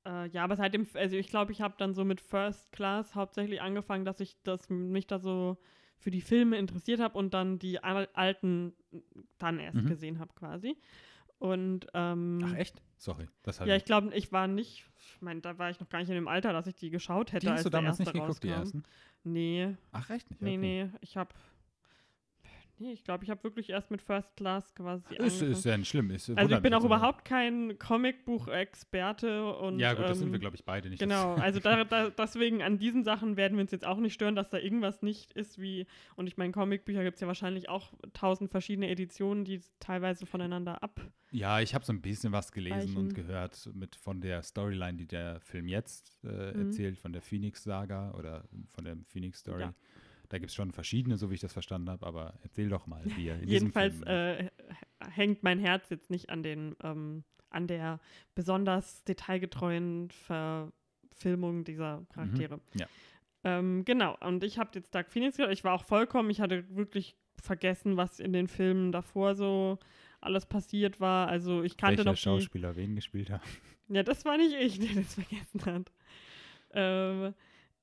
[0.06, 3.60] äh, ja, aber seitdem, also ich glaube, ich habe dann so mit First Class hauptsächlich
[3.60, 5.58] angefangen, dass ich das mich da so
[5.98, 8.74] für die Filme interessiert habe und dann die al- alten
[9.38, 9.86] dann erst Mhm.
[9.86, 10.76] gesehen habe quasi.
[11.38, 12.80] Und ähm, Ach echt?
[12.96, 15.98] Sorry, das ja, ich glaube, ich war nicht, ich meine, da war ich noch gar
[15.98, 18.12] nicht in dem Alter, dass ich die geschaut hätte, Die hast als du damals nicht
[18.12, 18.60] geguckt, die rauskam.
[18.60, 18.82] ersten?
[19.24, 20.40] Nee, Ach echt nicht?
[20.40, 20.60] nee, Okay.
[20.60, 21.34] nee, ich habe
[22.78, 25.52] Nee, ich glaube, ich habe wirklich erst mit First Class quasi Ist, angefangen.
[25.52, 26.10] ist ja nicht schlimm.
[26.10, 30.38] Ist, Also ich bin auch überhaupt kein Comicbuch-Experte und Ja, gut, das sind ähm, wir,
[30.40, 30.98] glaube ich, beide nicht.
[31.00, 34.34] Genau, also da, da, deswegen an diesen Sachen werden wir uns jetzt auch nicht stören,
[34.34, 37.92] dass da irgendwas nicht ist wie, und ich meine, Comicbücher gibt es ja wahrscheinlich auch
[38.12, 41.00] tausend verschiedene Editionen, die teilweise voneinander ab.
[41.30, 42.96] Ja, ich habe so ein bisschen was gelesen Eichen.
[42.96, 46.60] und gehört mit von der Storyline, die der Film jetzt äh, Mhm.
[46.66, 49.62] erzählt, von der Phoenix-Saga oder von der Phoenix-Story.
[49.62, 49.74] Ja.
[50.34, 53.00] Da gibt es schon verschiedene, so wie ich das verstanden habe, aber erzähl doch mal,
[53.04, 54.50] wie er in Jedenfalls äh,
[55.12, 58.00] hängt mein Herz jetzt nicht an den, ähm, an der
[58.34, 62.56] besonders detailgetreuen Verfilmung dieser Charaktere.
[62.56, 62.62] Mhm.
[62.80, 62.86] ja.
[63.44, 65.52] Ähm, genau, und ich habe jetzt Dark Phoenix gehört.
[65.52, 69.78] Ich war auch vollkommen, ich hatte wirklich vergessen, was in den Filmen davor so
[70.20, 71.28] alles passiert war.
[71.28, 73.42] Also ich kannte welcher noch die, Schauspieler wen gespielt hat.
[73.88, 75.92] Ja, das war nicht ich, der das vergessen hat.
[76.72, 77.34] Ähm,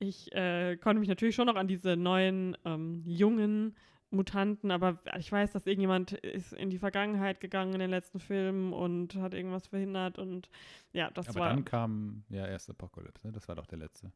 [0.02, 3.76] ich äh, konnte mich natürlich schon noch an diese neuen ähm, jungen
[4.10, 8.74] Mutanten, aber ich weiß, dass irgendjemand ist in die Vergangenheit gegangen in den letzten Filmen
[8.74, 10.50] und hat irgendwas verhindert und
[10.92, 11.50] ja, das Aber war.
[11.50, 13.32] dann kam ja erst Apocalypse, ne?
[13.32, 14.12] das war doch der letzte.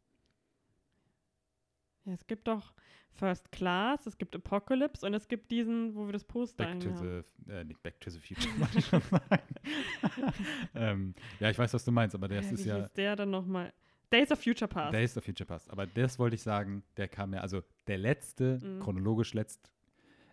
[2.04, 2.74] Ja, es gibt doch
[3.12, 6.90] First Class, es gibt Apocalypse und es gibt diesen, wo wir das Poster Back to
[6.90, 7.24] haben.
[7.48, 9.56] the, äh, nicht Back to the Future, wollte ich schon sagen.
[10.76, 13.16] ähm, ja, ich weiß, was du meinst, aber das Äh, ist wie ja, hieß der
[13.16, 13.72] dann nochmal?
[14.12, 14.94] Days of Future Past.
[14.94, 15.70] Days of Future Past.
[15.70, 18.80] Aber das wollte ich sagen, der kam ja, also der letzte, Mhm.
[18.80, 19.72] chronologisch letzt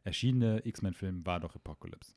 [0.04, 2.14] erschienene X-Men-Film war doch Apocalypse.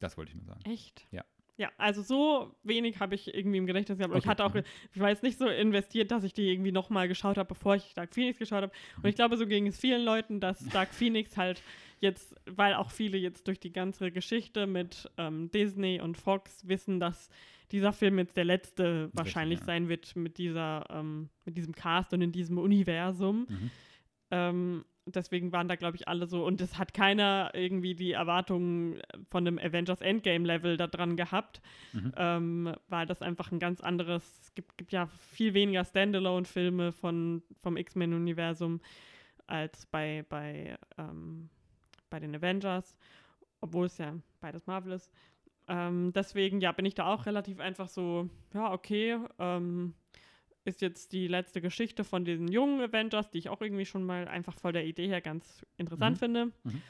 [0.00, 0.60] Das wollte ich nur sagen.
[0.64, 1.06] Echt?
[1.10, 1.24] Ja.
[1.56, 4.12] Ja, also so wenig habe ich irgendwie im Gedächtnis gehabt.
[4.12, 4.64] Und ich Okay, hatte auch, mhm.
[4.92, 7.94] ich war jetzt nicht so investiert, dass ich die irgendwie nochmal geschaut habe, bevor ich
[7.94, 8.72] Dark Phoenix geschaut habe.
[8.96, 9.08] Und Mhm.
[9.10, 11.62] ich glaube, so ging es vielen Leuten, dass Dark Phoenix halt
[12.00, 16.98] jetzt, weil auch viele jetzt durch die ganze Geschichte mit ähm, Disney und Fox wissen,
[16.98, 17.30] dass
[17.70, 19.66] dieser Film jetzt der letzte wahrscheinlich ja.
[19.66, 23.46] sein wird mit dieser, ähm, mit diesem Cast und in diesem Universum.
[23.48, 23.70] Mhm.
[24.30, 26.44] Ähm, deswegen waren da, glaube ich, alle so.
[26.44, 31.60] Und es hat keiner irgendwie die Erwartungen von einem Avengers Endgame-Level da dran gehabt,
[31.92, 32.12] Mhm.
[32.16, 34.40] ähm, weil das einfach ein ganz anderes.
[34.42, 38.80] Es gibt, gibt ja viel weniger Standalone-Filme von, vom X-Men-Universum
[39.46, 41.50] als bei, bei, ähm,
[42.10, 42.96] bei den Avengers,
[43.60, 45.12] obwohl es ja beides Marvel ist.
[45.68, 49.94] Ähm, deswegen, ja, bin ich da auch relativ einfach so, ja, okay, ähm,
[50.64, 54.28] ist jetzt die letzte Geschichte von diesen jungen Avengers, die ich auch irgendwie schon mal
[54.28, 56.18] einfach voll der Idee her ganz interessant Mhm.
[56.18, 56.46] finde.
[56.64, 56.82] Mhm.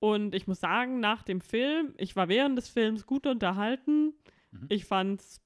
[0.00, 4.14] Und ich muss sagen, nach dem Film, ich war während des Films gut unterhalten.
[4.50, 4.66] Mhm.
[4.68, 5.40] Ich fand's,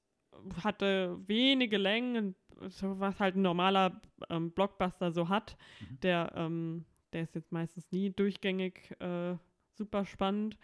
[0.63, 2.35] hatte wenige Längen,
[2.81, 5.57] was halt ein normaler ähm, Blockbuster so hat.
[5.81, 5.99] Mhm.
[6.01, 9.35] Der, ähm, der ist jetzt meistens nie durchgängig äh,
[9.73, 10.57] super spannend.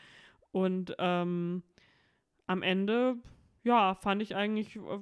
[0.51, 1.63] Und ähm,
[2.47, 3.17] am Ende,
[3.63, 4.99] ja, fand ich eigentlich, äh,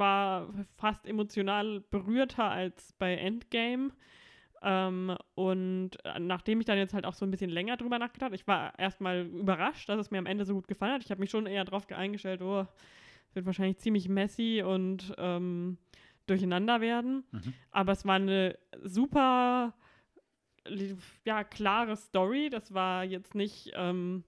[0.00, 3.92] war fast emotional berührter als bei Endgame.
[4.62, 8.24] Ähm, und äh, nachdem ich dann jetzt halt auch so ein bisschen länger drüber nachgedacht
[8.24, 11.04] habe, ich war erstmal überrascht, dass es mir am Ende so gut gefallen hat.
[11.04, 12.66] Ich habe mich schon eher darauf eingestellt, oh,
[13.28, 15.78] es wird wahrscheinlich ziemlich messy und ähm,
[16.26, 17.24] durcheinander werden.
[17.30, 17.54] Mhm.
[17.70, 19.74] Aber es war eine super,
[21.24, 22.50] ja, klare Story.
[22.50, 24.24] Das war jetzt nicht ähm,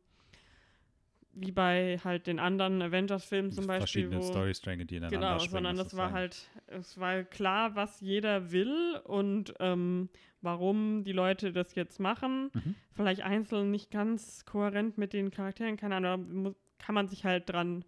[1.35, 5.97] wie bei halt den anderen Avengers-Filmen zum Beispiel, Verschiedene Storystränge, die ineinander Genau, sondern das
[5.97, 6.13] war sozusagen.
[6.15, 10.09] halt, es war klar, was jeder will und ähm,
[10.43, 12.51] warum die Leute das jetzt machen.
[12.53, 12.75] Mhm.
[12.93, 16.17] Vielleicht einzeln nicht ganz kohärent mit den Charakteren, keine Ahnung, da
[16.51, 17.85] mu- kann man sich halt dran,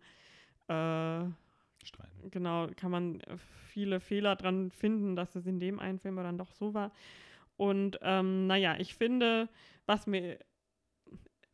[0.68, 1.24] äh,
[1.85, 2.30] Streiten.
[2.30, 3.20] genau, kann man
[3.68, 6.92] viele Fehler dran finden, dass es in dem einen Film dann doch so war.
[7.57, 9.48] Und ähm, naja, ich finde,
[9.87, 10.38] was mir,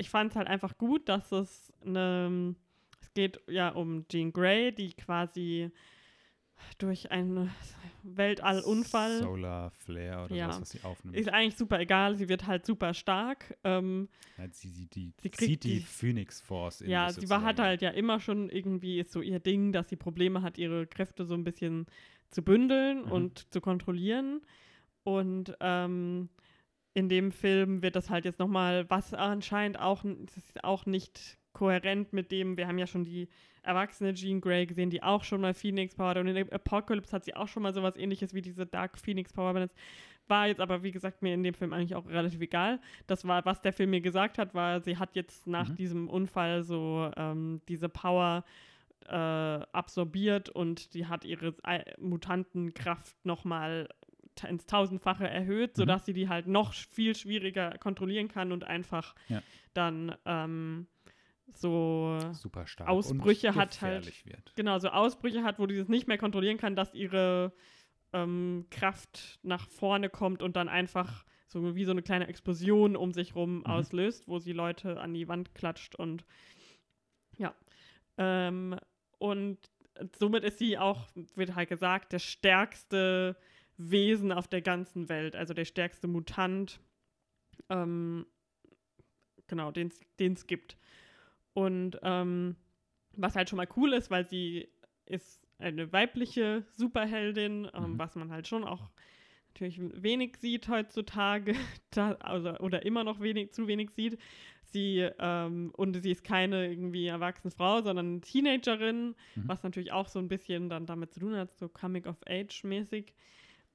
[0.01, 2.55] ich fand es halt einfach gut, dass es eine,
[3.01, 5.71] es geht ja um Jean Grey, die quasi
[6.79, 7.51] durch einen
[8.03, 10.49] Weltallunfall Solar Flare oder Ja.
[10.49, 11.17] was, was sie aufnimmt.
[11.17, 13.57] ist eigentlich super egal, sie wird halt super stark.
[13.65, 14.09] Ähm,
[14.39, 17.43] Ja, sie, sie, die, Sie kriegt zieht die, die- Phoenix Force in ja, sie war
[17.43, 20.87] hat halt ja immer schon irgendwie ist so ihr Ding, dass sie Probleme hat, ihre
[20.87, 21.87] Kräfte so ein bisschen
[22.31, 23.13] zu bündeln Mhm.
[23.13, 24.41] und zu kontrollieren.
[25.03, 26.29] Und ähm,
[27.01, 30.05] in dem Film wird das halt jetzt nochmal, was anscheinend auch,
[30.63, 33.29] auch nicht kohärent mit dem, wir haben ja schon die
[33.63, 36.19] erwachsene Jean Grey gesehen, die auch schon mal Phoenix Power hat.
[36.19, 39.53] Und in Apocalypse hat sie auch schon mal sowas ähnliches wie diese Dark Phoenix Power
[39.53, 39.77] benutzt.
[40.29, 42.81] War jetzt aber, wie gesagt, mir in dem Film eigentlich auch relativ egal.
[43.07, 45.75] Das war, was der Film mir gesagt hat, war, sie hat jetzt nach Mhm.
[45.77, 48.45] diesem Unfall so ähm, diese Power
[49.07, 49.15] äh,
[49.73, 53.89] absorbiert und die hat ihre äh, Mutantenkraft nochmal
[54.49, 55.81] ins Tausendfache erhöht, Mhm.
[55.81, 59.43] sodass sie die halt noch viel schwieriger kontrollieren kann und einfach Ja.
[59.75, 60.87] dann ähm,
[61.53, 64.53] so super stark Ausbrüche hat halt- wird.
[64.55, 67.53] genau so Ausbrüche hat, wo die das nicht mehr kontrollieren kann, dass ihre
[68.13, 73.13] ähm, Kraft nach vorne kommt und dann einfach so wie so eine kleine Explosion um
[73.13, 73.67] sich rum Mhm.
[73.67, 76.25] auslöst, wo sie Leute an die Wand klatscht und
[77.39, 77.55] ja.
[78.19, 78.77] Ähm,
[79.19, 79.59] und
[80.19, 83.37] somit ist sie auch, wird halt gesagt, der stärkste
[83.83, 86.81] Wesen auf der ganzen Welt, also der stärkste Mutant,
[87.71, 88.27] ähm,
[89.47, 90.77] genau, den es gibt.
[91.55, 92.57] Und ähm,
[93.17, 94.69] was halt schon mal cool ist, weil sie
[95.07, 97.99] ist eine weibliche Superheldin, ähm, Mhm.
[97.99, 98.91] was man halt schon auch
[99.49, 101.55] natürlich wenig sieht heutzutage,
[101.91, 104.19] da, also, oder immer noch wenig, zu wenig sieht.
[104.63, 109.49] Sie, ähm, und sie ist keine irgendwie erwachsene Frau, sondern eine Teenagerin, Mhm.
[109.49, 112.63] was natürlich auch so ein bisschen dann damit zu tun hat, so Coming of Age
[112.63, 113.13] mäßig.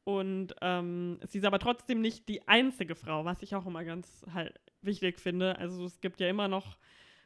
[0.06, 4.24] Und ähm, sie ist aber trotzdem nicht die einzige Frau, was ich auch immer ganz
[4.34, 5.58] halt wichtig finde.
[5.58, 6.78] Also es gibt ja immer noch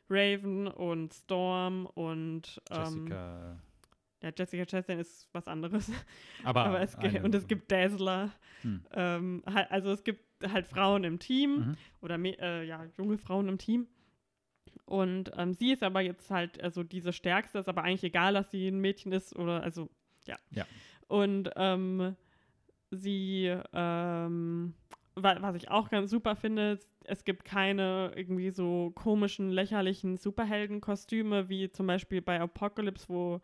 [0.10, 3.58] Raven und Storm und ähm, Jessica.
[4.24, 5.92] ja, Jessica Chastain ist was anderes.
[6.46, 8.32] Aber, Aber es gibt, und es gibt Dazzler.
[8.62, 8.86] Hm.
[8.94, 11.78] Ähm, halt, also es gibt halt Frauen im Team Mhm.
[12.02, 13.88] oder äh, ja, junge Frauen im Team.
[14.86, 18.50] Und ähm, sie ist aber jetzt halt also diese stärkste, ist aber eigentlich egal, dass
[18.52, 19.89] sie ein Mädchen ist oder also
[20.26, 20.38] ja.
[20.52, 20.65] Ja.
[21.10, 22.15] Und ähm,
[22.91, 24.73] sie, ähm,
[25.15, 31.49] wa was ich auch ganz super finde, es gibt keine irgendwie so komischen, lächerlichen Superheldenkostüme
[31.49, 33.41] wie zum Beispiel bei Apocalypse, wo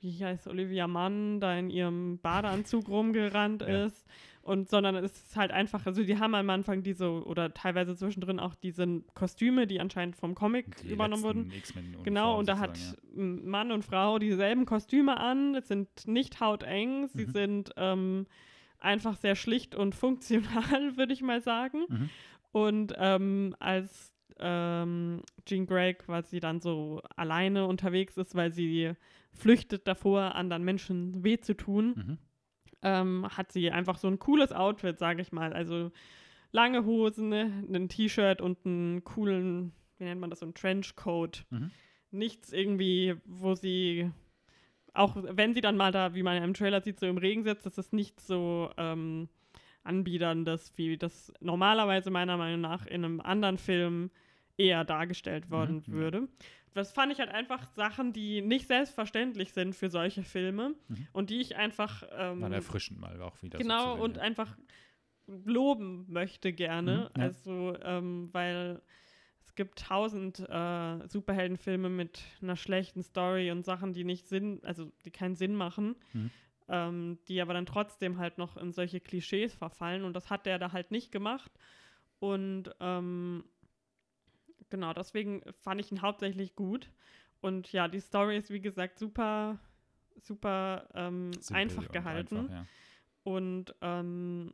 [0.00, 3.86] wie heißt Olivia Mann, da in ihrem Badeanzug rumgerannt Ja.
[3.86, 4.06] ist.
[4.42, 8.38] Und sondern es ist halt einfach, also die haben am Anfang diese, oder teilweise zwischendrin
[8.38, 11.50] auch diese Kostüme, die anscheinend vom Comic Die übernommen wurden.
[12.02, 15.54] Genau, und da hat m- Mann und Frau dieselben Kostüme an.
[15.54, 17.30] Es sind nicht hauteng, sie Mhm.
[17.30, 18.26] sind ähm,
[18.84, 21.84] einfach sehr schlicht und funktional, würde ich mal sagen.
[21.88, 22.10] Mhm.
[22.52, 28.92] Und ähm, als ähm, Jean Grey quasi dann so alleine unterwegs ist, weil sie
[29.32, 31.94] flüchtet davor, anderen Menschen weh zu tun.
[31.96, 32.18] Mhm.
[32.82, 35.52] ähm, hat sie einfach so ein cooles Outfit, sage ich mal.
[35.52, 35.90] Also
[36.52, 41.44] lange Hosen, ne, ein T-Shirt und einen coolen, wie nennt man das, so ein Trenchcoat.
[41.50, 41.70] Mhm.
[42.12, 44.10] Nichts irgendwie, wo sie,
[44.94, 47.66] auch wenn sie dann mal da, wie man im Trailer sieht, so im Regen sitzt,
[47.66, 49.28] das ist nicht so ähm,
[49.82, 54.10] anbiederndes, wie das normalerweise meiner Meinung nach in einem anderen Film
[54.56, 56.28] eher dargestellt worden Mhm, würde.
[56.74, 61.06] Das fand ich halt einfach Sachen, die nicht selbstverständlich sind für solche Filme Mhm.
[61.12, 63.58] und die ich einfach ähm, War erfrischend mal auch wieder.
[63.58, 64.56] genau so und einfach
[65.26, 67.10] loben möchte gerne.
[67.14, 67.26] Mhm, ja.
[67.26, 68.80] Also, ähm, weil
[69.54, 74.90] es gibt tausend äh, Superheldenfilme mit einer schlechten Story und Sachen, die nicht Sinn, also
[75.04, 76.30] die keinen Sinn machen, Mhm.
[76.66, 80.58] ähm, die aber dann trotzdem halt noch in solche Klischees verfallen und das hat der
[80.58, 81.52] da halt nicht gemacht.
[82.18, 83.44] Und ähm,
[84.70, 86.90] genau, deswegen fand ich ihn hauptsächlich gut.
[87.40, 89.60] Und ja, die Story ist wie gesagt super,
[90.16, 92.38] super ähm, einfach gehalten.
[92.38, 92.66] einfach, ja.
[93.22, 94.52] Und ähm,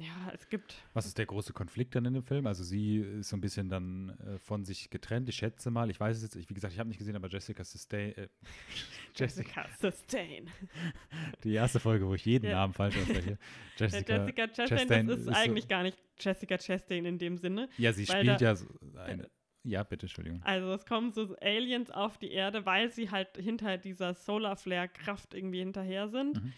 [0.00, 0.74] ja, es gibt.
[0.94, 2.46] Was ist der große Konflikt dann in dem Film?
[2.46, 5.28] Also sie ist so ein bisschen dann äh, von sich getrennt.
[5.28, 7.28] Ich schätze mal, ich weiß es jetzt, ich, wie gesagt, ich habe nicht gesehen, aber
[7.28, 8.28] Jessica Sustain, äh,
[9.16, 10.48] Jessica, Sustain.
[11.44, 12.56] die erste Folge, wo ich jeden Ja.
[12.56, 13.38] Namen falsch ausspreche.
[13.78, 17.18] Ja, Jessica, Jessica Chastain, Chastain das ist, ist so- eigentlich gar nicht Jessica Chastain in
[17.18, 17.68] dem Sinne.
[17.78, 19.30] ja, sie spielt da- ja so eine,
[19.62, 20.42] ja, bitte, Entschuldigung.
[20.42, 24.88] Also es kommen so Aliens auf die Erde, weil sie halt hinter dieser Solar Flare
[24.88, 26.52] Kraft irgendwie hinterher sind Mhm.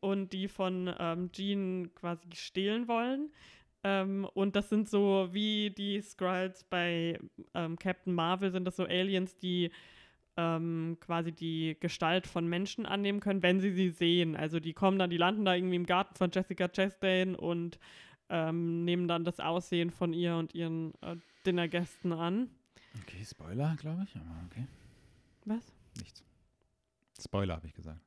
[0.00, 3.30] Und die von ähm, Jean quasi stehlen wollen.
[3.84, 7.18] Ähm, und das sind so wie die Skrulls bei
[7.54, 9.70] ähm, Captain Marvel sind das so Aliens, die
[10.36, 14.36] ähm, quasi die Gestalt von Menschen annehmen können, wenn sie sie sehen.
[14.36, 17.78] Also die kommen dann, die landen da irgendwie im Garten von Jessica Chastain und
[18.28, 22.50] ähm, nehmen dann das Aussehen von ihr und ihren äh, Dinnergästen an.
[23.02, 24.66] Okay, Spoiler, glaube ich, aber okay,
[25.44, 25.72] Was?
[25.96, 26.24] nichts.
[27.20, 28.00] Spoiler, habe ich gesagt.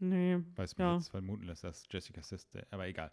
[0.00, 0.94] Nee, Weil es mir Ja.
[0.96, 3.10] jetzt vermuten lässt, dass Jessica Sister, aber egal.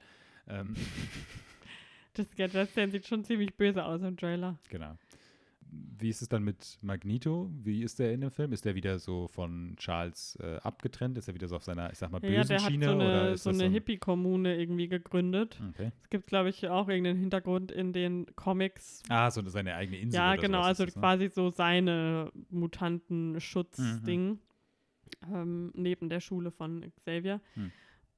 [0.47, 0.75] Ähm,
[2.15, 4.57] Jessica Chastain sieht schon ziemlich böse aus im Trailer.
[4.69, 4.97] genau.
[5.97, 7.49] Wie ist es dann mit Magneto?
[7.63, 8.53] Wie ist der in dem Film?
[8.53, 11.17] Ist der wieder so von Charles äh, abgetrennt?
[11.17, 12.85] Ist er wieder so auf seiner, ich sag mal, bösen Ja, der hat Schiene?
[12.85, 15.59] so oder eine, ist so eine ein- Hippie-Kommune irgendwie gegründet.
[15.71, 15.91] Okay.
[16.03, 19.01] Es gibt, glaube ich, auch irgendeinen Hintergrund in den Comics.
[19.09, 20.17] Ah, so seine eigene Insel.
[20.19, 21.01] ja, oder genau, also das, ne?
[21.01, 24.39] quasi so seine Mutantenschutz-Ding
[25.31, 27.41] ähm, neben der Schule von Xavier.
[27.53, 27.71] Hm.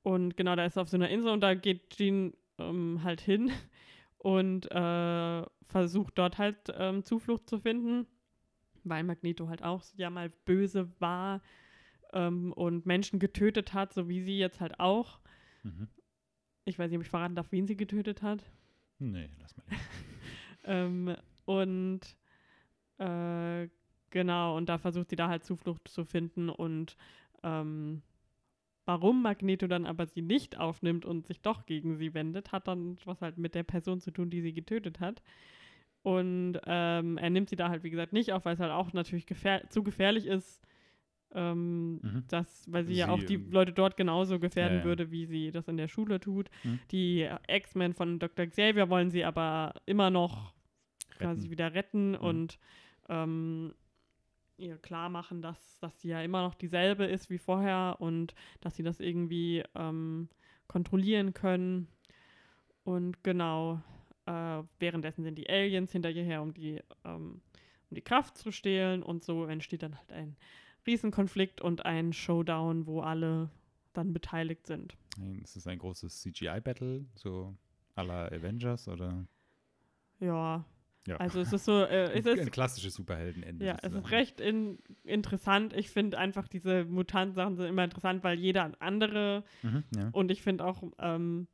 [0.03, 3.21] Und genau, da ist er auf so einer Insel und da geht Jean ähm, halt
[3.21, 3.51] hin
[4.17, 8.07] und äh, versucht dort halt ähm, Zuflucht zu finden,
[8.83, 11.41] weil Magneto halt auch ja mal böse war
[12.13, 15.19] ähm, und Menschen getötet hat, so wie sie jetzt halt auch.
[15.63, 15.87] Mhm.
[16.65, 18.43] Ich weiß nicht, ob ich verraten darf, wen sie getötet hat.
[18.99, 19.65] Nee, lass mal.
[20.69, 22.01] Ähm, und
[22.97, 23.69] äh,
[24.11, 26.95] genau, und da versucht sie da halt Zuflucht zu finden und
[27.43, 28.01] ähm,
[28.85, 32.97] warum Magneto dann aber sie nicht aufnimmt und sich doch gegen sie wendet, hat dann
[33.05, 35.21] was halt mit der Person zu tun, die sie getötet hat.
[36.03, 38.93] Und ähm, er nimmt sie da halt, wie gesagt, nicht auf, weil es halt auch
[38.93, 40.61] natürlich gefähr zu gefährlich ist,
[41.33, 42.23] ähm, Mhm.
[42.29, 44.85] das, weil sie, ja auch Sie, die ähm, Leute dort genauso gefährden Ja, ja.
[44.85, 46.49] würde, wie sie das in der Schule tut.
[46.63, 46.79] Mhm.
[46.91, 48.45] Die X-Men von Dr.
[48.45, 50.53] Xavier wollen sie aber immer noch
[51.17, 51.51] quasi Retten.
[51.51, 52.59] wieder retten und
[53.09, 53.73] ähm,
[54.57, 58.75] ihr klar machen, dass, dass sie ja immer noch dieselbe ist wie vorher und dass
[58.75, 60.29] sie das irgendwie ähm,
[60.67, 61.87] kontrollieren können.
[62.83, 63.81] Und genau,
[64.25, 67.41] äh, währenddessen sind die Aliens hinter ihr her, um die, ähm,
[67.89, 70.35] um die Kraft zu stehlen und so entsteht dann halt ein
[70.85, 73.49] Riesenkonflikt und ein Showdown, wo alle
[73.93, 74.95] dann beteiligt sind.
[75.41, 77.55] Ist es ein großes CGI-Battle, so
[77.95, 79.25] à la Avengers oder?
[80.19, 80.65] Ja,
[81.07, 81.15] Ja.
[81.17, 83.65] also es ist so, äh, es ein ist klassisches Superheldenende.
[83.65, 84.15] Ja, es ist sozusagen.
[84.15, 85.73] recht in, interessant.
[85.73, 90.09] Ich finde einfach, diese Mutanten-Sachen sind immer interessant, weil jeder ein andere Mhm, ja.
[90.11, 91.47] und ich finde auch, ähm,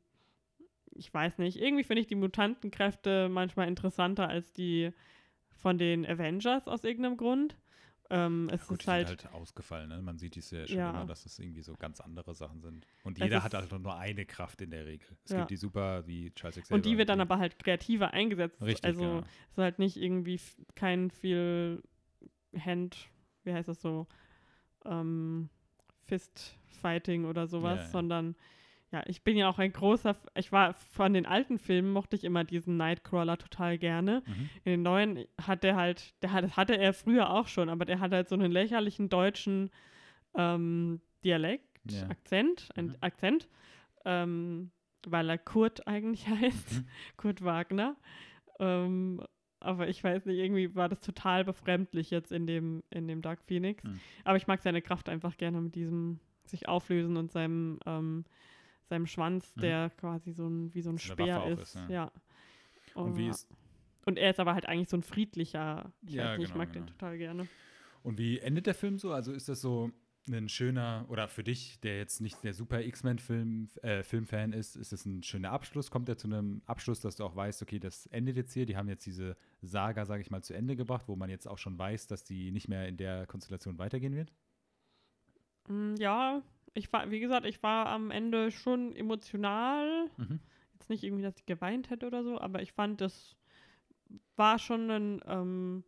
[0.96, 4.90] ich weiß nicht, irgendwie finde ich die Mutantenkräfte manchmal interessanter als die
[5.56, 7.56] von den Avengers aus irgendeinem Grund.
[8.10, 10.02] Ähm, es Gut, ist halt, halt ausgefallen, ne?
[10.02, 10.90] Man sieht es ja schon Ja.
[10.90, 12.86] immer, dass es irgendwie so ganz andere Sachen sind.
[13.02, 15.08] Und jeder hat halt nur eine Kraft in der Regel.
[15.24, 15.38] Es Ja.
[15.38, 16.74] gibt die super, wie Charles Xavier.
[16.76, 18.60] und die wird dann aber halt kreativer eingesetzt.
[18.60, 19.18] Richtig, also genau.
[19.20, 20.38] es ist halt nicht irgendwie
[20.74, 21.82] kein viel
[22.58, 23.08] Hand,
[23.44, 24.06] wie heißt das so,
[24.84, 25.48] ähm,
[26.06, 27.90] Fistfighting oder sowas, Ja, ja.
[27.90, 28.36] sondern
[28.94, 32.22] ja, ich bin ja auch ein großer, ich war von den alten Filmen mochte ich
[32.22, 34.22] immer diesen Nightcrawler total gerne.
[34.26, 34.50] Mhm.
[34.64, 37.84] In den neuen hat der halt, der hat, das hatte er früher auch schon, aber
[37.84, 39.70] der hat halt so einen lächerlichen deutschen
[40.36, 42.08] ähm, Dialekt, Ja.
[42.08, 42.96] Akzent, ein Mhm.
[43.00, 43.48] Akzent,
[44.04, 44.70] ähm,
[45.06, 46.86] weil er Kurt eigentlich heißt, Mhm.
[47.16, 47.96] Kurt Wagner.
[48.60, 49.20] Ähm,
[49.60, 53.42] aber ich weiß nicht, irgendwie war das total befremdlich jetzt in dem, in dem Dark
[53.42, 53.82] Phoenix.
[53.82, 53.98] Mhm.
[54.24, 58.24] Aber ich mag seine Kraft einfach gerne mit diesem sich auflösen und seinem, ähm,
[58.88, 59.60] seinem Schwanz, Mhm.
[59.62, 61.62] der quasi so ein, wie so ein So Speer ist.
[61.62, 61.88] ist, ja.
[61.88, 62.12] ja.
[62.94, 63.48] Und wie Oh, ist,
[64.06, 65.92] und er ist aber halt eigentlich so ein friedlicher.
[66.06, 66.86] Ich, Ja, weiß nicht, ich genau, mag genau.
[66.86, 67.48] den total gerne.
[68.02, 69.12] Und wie endet der Film so?
[69.12, 69.90] Also ist das so
[70.30, 74.92] ein schöner, oder für dich, der jetzt nicht der super X-Men-Film, äh, Filmfan ist, ist
[74.92, 75.90] das ein schöner Abschluss?
[75.90, 78.76] Kommt er zu einem Abschluss, dass du auch weißt, okay, das endet jetzt hier, die
[78.76, 81.78] haben jetzt diese Saga, sage ich mal, zu Ende gebracht, wo man jetzt auch schon
[81.78, 84.32] weiß, dass die nicht mehr in der Konstellation weitergehen wird?
[85.68, 86.42] Mm, Ja,
[86.74, 90.10] ich war, wie gesagt, ich war am Ende schon emotional.
[90.16, 90.40] Mhm.
[90.74, 93.36] Jetzt nicht irgendwie, dass ich geweint hätte oder so, aber ich fand, das
[94.36, 95.84] war schon ein, ähm,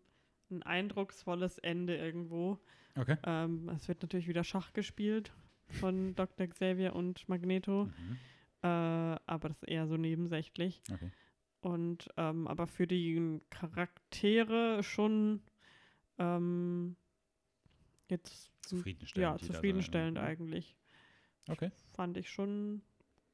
[0.50, 2.58] ein eindrucksvolles Ende irgendwo.
[2.96, 3.16] Okay.
[3.24, 5.32] Ähm, es wird natürlich wieder Schach gespielt
[5.68, 6.46] von Dr.
[6.46, 8.16] Xavier und Magneto, Mhm.
[8.62, 8.66] äh,
[9.26, 10.82] aber das ist eher so nebensächlich.
[10.92, 11.10] Okay.
[11.60, 15.42] Und ähm, aber für die Charaktere schon
[16.18, 16.96] ähm,
[18.08, 19.40] jetzt Zufriedenstellend.
[19.40, 20.24] ja zufriedenstellend ja.
[20.24, 20.76] eigentlich.
[21.48, 21.70] Okay.
[21.94, 22.82] Fand ich schon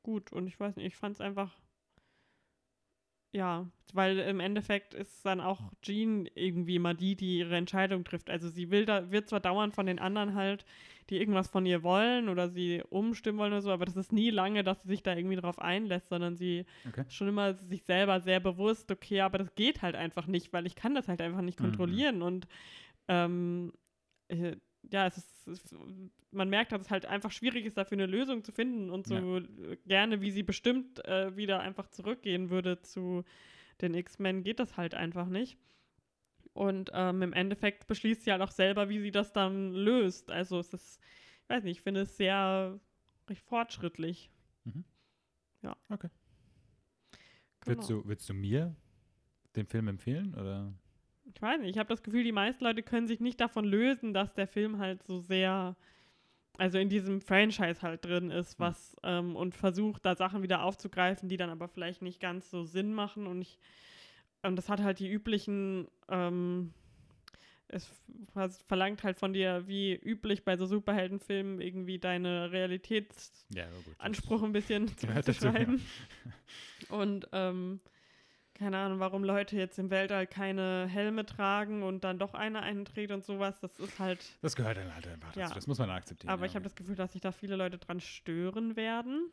[0.03, 1.57] gut und ich weiß nicht, ich fand es einfach
[3.35, 8.29] ja, weil im Endeffekt ist dann auch Jean irgendwie immer die, die ihre Entscheidung trifft.
[8.29, 10.67] Also sie will da, wird zwar dauernd von den anderen halt,
[11.09, 14.29] die irgendwas von ihr wollen oder sie umstimmen wollen oder so, aber das ist nie
[14.29, 17.05] lange, dass sie sich da irgendwie drauf einlässt, sondern sie Okay.
[17.07, 20.67] ist schon immer sich selber sehr bewusst, okay, aber das geht halt einfach nicht, weil
[20.67, 21.63] ich kann das halt einfach nicht Mhm.
[21.63, 22.47] kontrollieren und
[23.09, 23.73] ähm,
[24.33, 24.57] äh,
[24.91, 25.75] ja, es ist,
[26.31, 29.39] man merkt, dass es halt einfach schwierig ist, dafür eine Lösung zu finden und so
[29.39, 33.25] äh, gerne, wie sie bestimmt äh, wieder einfach zurückgehen würde zu
[33.81, 35.57] den X-Men, geht das halt einfach nicht.
[36.53, 40.31] Und ähm, im Endeffekt beschließt sie halt auch selber, wie sie das dann löst.
[40.31, 41.01] Also es ist,
[41.45, 42.79] ich weiß nicht, ich finde es sehr
[43.29, 44.31] recht fortschrittlich.
[45.89, 46.09] Okay.
[47.61, 47.77] Genau.
[47.77, 48.77] Würdest, du, würdest du mir
[49.57, 50.35] den Film empfehlen?
[50.35, 50.75] Oder?
[51.35, 54.13] Ich weiß nicht, ich habe das Gefühl, die meisten Leute können sich nicht davon lösen,
[54.15, 55.77] dass der Film halt so sehr,
[56.59, 58.67] also in diesem Franchise halt drin ist, Hm.
[58.67, 62.65] was ähm, und versucht, da Sachen wieder aufzugreifen, die dann aber vielleicht nicht ganz so
[62.65, 63.59] Sinn machen und ich,
[64.43, 66.73] und das hat halt die üblichen, ähm,
[67.69, 67.89] es
[68.67, 74.89] verlangt halt von dir, wie üblich bei so Superheldenfilmen, irgendwie deine Realitätsanspruch Ja, ein bisschen
[74.99, 75.81] zu gehört dazu, beschreiben.
[76.91, 77.81] Und ähm,
[78.55, 82.85] keine Ahnung, warum Leute jetzt im Weltall keine Helme tragen und dann doch einer einen
[82.85, 83.59] trägt und sowas.
[83.61, 84.25] Das ist halt.
[84.43, 85.41] Das gehört dann halt einfach dazu.
[85.41, 85.55] Ja.
[85.55, 86.33] Das muss man akzeptieren.
[86.33, 89.31] Aber ich habe das Gefühl, dass sich da viele Leute dran stören werden.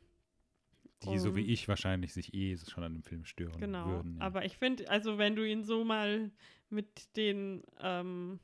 [1.04, 3.86] Die, so wie um- ich, wahrscheinlich sich eh schon an dem Film stören Genau.
[3.88, 4.18] würden.
[4.18, 4.26] Ja.
[4.26, 6.32] Aber ich finde, also wenn du ihn so mal
[6.70, 8.40] mit den, ähm,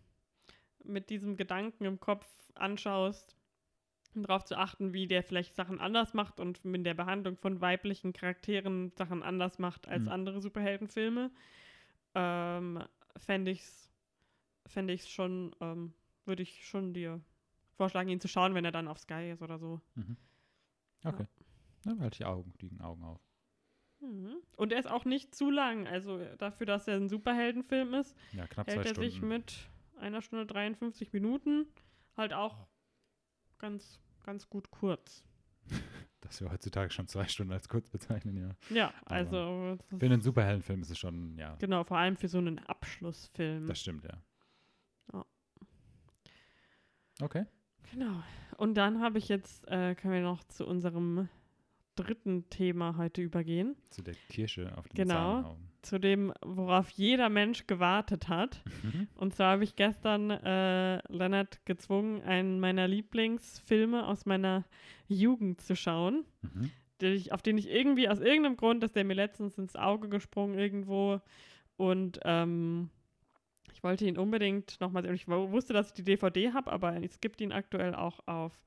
[0.84, 3.40] mit diesem Gedanken im Kopf anschaust, um
[4.24, 8.14] darauf zu achten, wie der vielleicht Sachen anders macht und mit der Behandlung von weiblichen
[8.14, 10.12] Charakteren Sachen anders macht als Mhm.
[10.12, 11.32] andere Superheldenfilme,
[12.16, 12.84] ähm,
[13.18, 13.92] fände ich es
[14.68, 15.94] fände ich's schon, ähm,
[16.26, 17.22] würde ich schon dir
[17.76, 19.80] vorschlagen, ihn zu schauen, wenn er dann auf Sky ist oder so.
[19.96, 20.18] Mhm.
[21.04, 21.26] Okay.
[21.84, 23.22] Dann halte ich Augen, die Augen auf.
[24.00, 24.38] Mhm.
[24.58, 25.88] Und er ist auch nicht zu lang.
[25.88, 29.10] Also dafür, dass er ein Superheldenfilm ist, Ja, knapp hält er Stunden.
[29.12, 31.68] sich mit einer Stunde 53 Minuten
[32.18, 32.68] halt auch
[33.60, 35.24] ganz, ganz gut kurz.
[36.22, 38.50] Dass wir heutzutage schon zwei Stunden als kurz bezeichnen, ja.
[38.76, 42.58] Ja, also Für einen Superheldenfilm ist es schon, ja, genau, vor allem für so einen
[42.60, 43.68] Abschlussfilm.
[43.68, 44.22] das stimmt, ja.
[45.14, 45.26] Ja.
[47.22, 47.46] Okay.
[47.92, 48.24] Genau.
[48.58, 51.30] Und dann habe ich jetzt, äh, können wir noch zu unserem
[51.96, 53.76] dritten Thema heute übergehen.
[53.92, 55.14] Zu der Kirsche auf dem Genau.
[55.14, 55.70] Sahnehaufen.
[55.86, 58.62] Zu dem, worauf jeder Mensch gewartet hat.
[58.84, 59.08] Mhm.
[59.16, 64.64] Und zwar habe ich gestern äh, Lennart gezwungen, einen meiner Lieblingsfilme aus meiner
[65.08, 66.72] Jugend zu schauen, Mhm.
[67.02, 70.58] ich, auf den ich irgendwie, aus irgendeinem Grund, ist der mir letztens ins Auge gesprungen
[70.58, 71.22] irgendwo.
[71.78, 72.90] Und ähm,
[73.74, 75.14] ich wollte ihn unbedingt nochmal sehen.
[75.14, 78.60] Ich wu- wusste, dass ich die DVD habe, aber es gibt ihn aktuell auch auf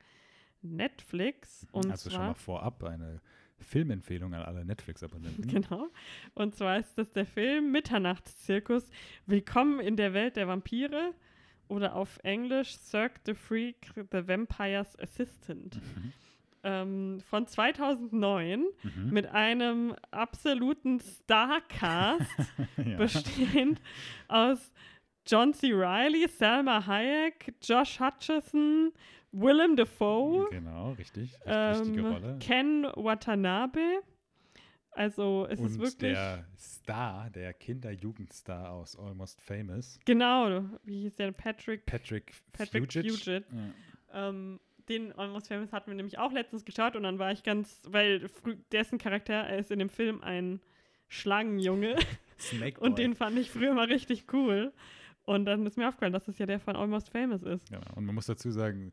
[0.62, 1.66] Netflix.
[1.72, 3.20] Und also schon mal vorab eine
[3.60, 5.46] Filmempfehlung an alle Netflix-Abonnenten.
[5.48, 5.88] Genau.
[6.34, 8.88] Und zwar ist das der Film Mitternachtszirkus.
[9.26, 11.14] Willkommen in der Welt der Vampire.
[11.68, 15.76] Oder auf Englisch Cirque the Freak, The Vampire's Assistant.
[15.76, 16.12] Mhm.
[16.64, 19.10] Ähm, von 2009 Mhm.
[19.10, 22.22] mit einem absoluten Starcast,
[22.84, 22.96] ja.
[22.96, 23.80] bestehend
[24.28, 24.72] aus
[25.26, 25.72] John C.
[25.74, 28.92] Reilly, Salma Hayek, Josh Hutcherson,
[29.32, 31.32] Willem Dafoe, Genau, richtig.
[31.34, 32.36] richtig ähm, Wichtige Rolle.
[32.40, 34.00] Ken Watanabe.
[34.92, 36.12] Also es ist Und wirklich.
[36.14, 41.30] der Star, der Kinder-Jugendstar aus Almost Famous, Genau, wie hieß der?
[41.32, 43.12] Patrick, Patrick, Patrick Fugit.
[43.12, 43.44] Fugit.
[44.12, 44.28] Ja.
[44.28, 44.58] Ähm,
[44.88, 48.26] den Almost Famous hatten wir nämlich auch letztens geschaut und dann war ich ganz, weil
[48.72, 50.60] dessen Charakter, er ist in dem Film ein
[51.08, 51.96] Schlangenjunge
[52.80, 54.72] und den fand ich früher mal richtig cool.
[55.24, 57.68] Und dann ist mir aufgefallen, dass das ja der von Almost Famous ist.
[57.68, 57.82] Genau.
[57.94, 58.92] Und man muss dazu sagen,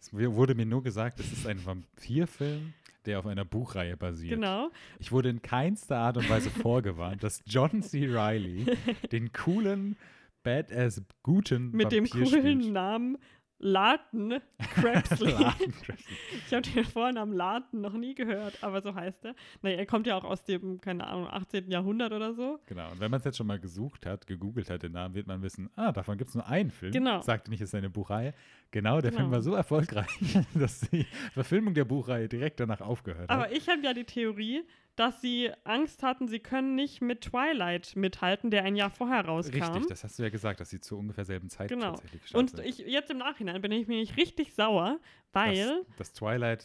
[0.00, 2.74] es wurde mir nur gesagt, es ist ein Vampirfilm,
[3.06, 4.34] der auf einer Buchreihe basiert.
[4.34, 4.70] Genau.
[4.98, 8.06] Ich wurde in keinster Art und Weise vorgewarnt, dass John C.
[8.06, 8.66] Riley
[9.12, 9.96] den coolen,
[10.42, 12.72] badass, guten Mit dem Vampir coolen spielt.
[12.72, 13.18] Namen
[13.58, 13.70] Crapsley.
[13.72, 15.34] Laden Crapsley.
[16.46, 19.34] ich habe den Vornamen Larton noch nie gehört, aber so heißt er.
[19.62, 21.70] Naja, er kommt ja auch aus dem, keine Ahnung, 18.
[21.70, 22.60] Jahrhundert oder so.
[22.66, 22.90] Genau.
[22.90, 25.42] Und wenn man es jetzt schon mal gesucht hat, gegoogelt hat, den Namen, wird man
[25.42, 26.92] wissen, ah, davon gibt es nur einen Film.
[26.92, 27.20] Genau.
[27.22, 28.34] Sagte nicht, es ist eine Buchreihe.
[28.70, 29.36] Genau, der Film Genau.
[29.36, 30.08] war so erfolgreich,
[30.54, 33.30] dass die Verfilmung der Buchreihe direkt danach aufgehört hat.
[33.30, 34.64] Aber ich habe ja die Theorie,
[34.96, 39.54] dass sie Angst hatten, sie können nicht mit Twilight mithalten, der ein Jahr vorher rauskam.
[39.62, 41.92] Richtig, das hast du ja gesagt, dass sie zur ungefähr selben Zeit Genau.
[41.92, 44.98] tatsächlich gestartet Und ich, jetzt im Nachhinein bin ich mir nicht richtig sauer,
[45.32, 46.64] weil, das, das Twilight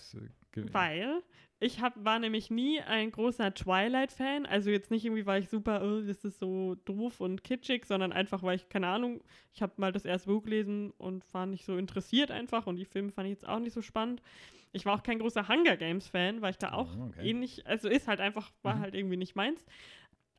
[0.55, 1.21] äh, weil
[1.63, 4.47] ich hab, war nämlich nie ein großer Twilight-Fan.
[4.47, 8.11] Also jetzt nicht irgendwie, weil ich super, oh, das ist so doof und kitschig, sondern
[8.11, 9.21] einfach, weil ich, keine Ahnung,
[9.53, 12.85] ich habe mal das erste Buch gelesen und war nicht so interessiert einfach und die
[12.85, 14.23] Filme fand ich jetzt auch nicht so spannend.
[14.73, 17.29] Ich war auch kein großer Hunger Games-Fan, weil ich da auch Oh, okay.
[17.29, 18.79] ähnlich, also ist halt einfach, war Mhm.
[18.81, 19.63] halt irgendwie nicht meins.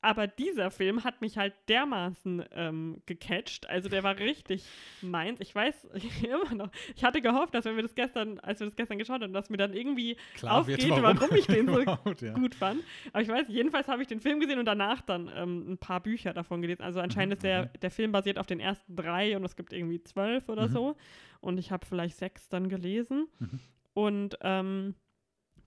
[0.04, 3.68] Aber dieser Film hat mich halt dermaßen ähm, gecatcht.
[3.70, 4.64] Also der war richtig
[5.00, 5.38] meins.
[5.40, 5.86] Ich weiß
[6.24, 6.70] immer noch.
[6.96, 9.48] Ich hatte gehofft, dass wenn wir das gestern, als wir das gestern geschaut haben, dass
[9.48, 12.32] mir dann irgendwie klar aufgeht, warum ich den so ja.
[12.34, 12.82] gut fand.
[13.12, 16.00] Aber ich weiß, jedenfalls habe ich den Film gesehen und danach dann ähm, ein paar
[16.00, 16.82] Bücher davon gelesen.
[16.82, 17.80] Also anscheinend ist der, mhm.
[17.80, 20.72] der Film basiert auf den ersten drei und es gibt irgendwie zwölf oder Mhm.
[20.72, 20.96] so.
[21.40, 23.28] Und ich habe vielleicht sechs dann gelesen.
[23.38, 23.60] Mhm.
[23.94, 24.94] Und ähm,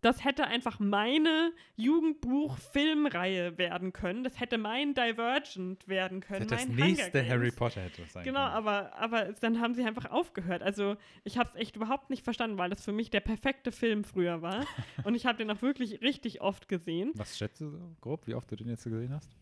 [0.05, 4.23] das hätte einfach meine Jugendbuch-Filmreihe werden können.
[4.23, 6.47] Das hätte mein Divergent werden können.
[6.47, 7.27] Das, das mein Hunger nächste.
[7.27, 8.53] Harry Potter hätte das sein Genau, können.
[8.53, 10.61] aber, aber dann haben sie einfach aufgehört.
[10.61, 14.03] Also ich habe es echt überhaupt nicht verstanden, weil das für mich der perfekte Film
[14.03, 14.65] früher war.
[15.05, 17.11] und ich habe den auch wirklich richtig oft gesehen.
[17.15, 19.35] Was schätzt du so grob, wie oft du den jetzt gesehen hast?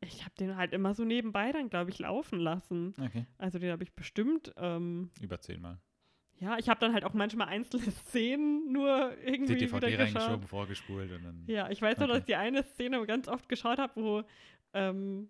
[0.00, 2.94] Ich habe den halt immer so nebenbei dann, glaube ich, laufen lassen.
[3.00, 3.26] Okay.
[3.38, 5.78] Also den habe ich bestimmt, ähm, Über zehnmal.
[6.40, 10.00] Ja, ich habe dann halt auch manchmal einzelne Szenen nur Die irgendwie wieder DVD geschaut.
[10.22, 11.44] reingeschoben, vorgespult und dann.
[11.46, 12.20] Ja, ich weiß nur, dass Okay.
[12.22, 14.22] ich die eine Szene ganz oft geschaut habe, wo,
[14.72, 15.28] ähm,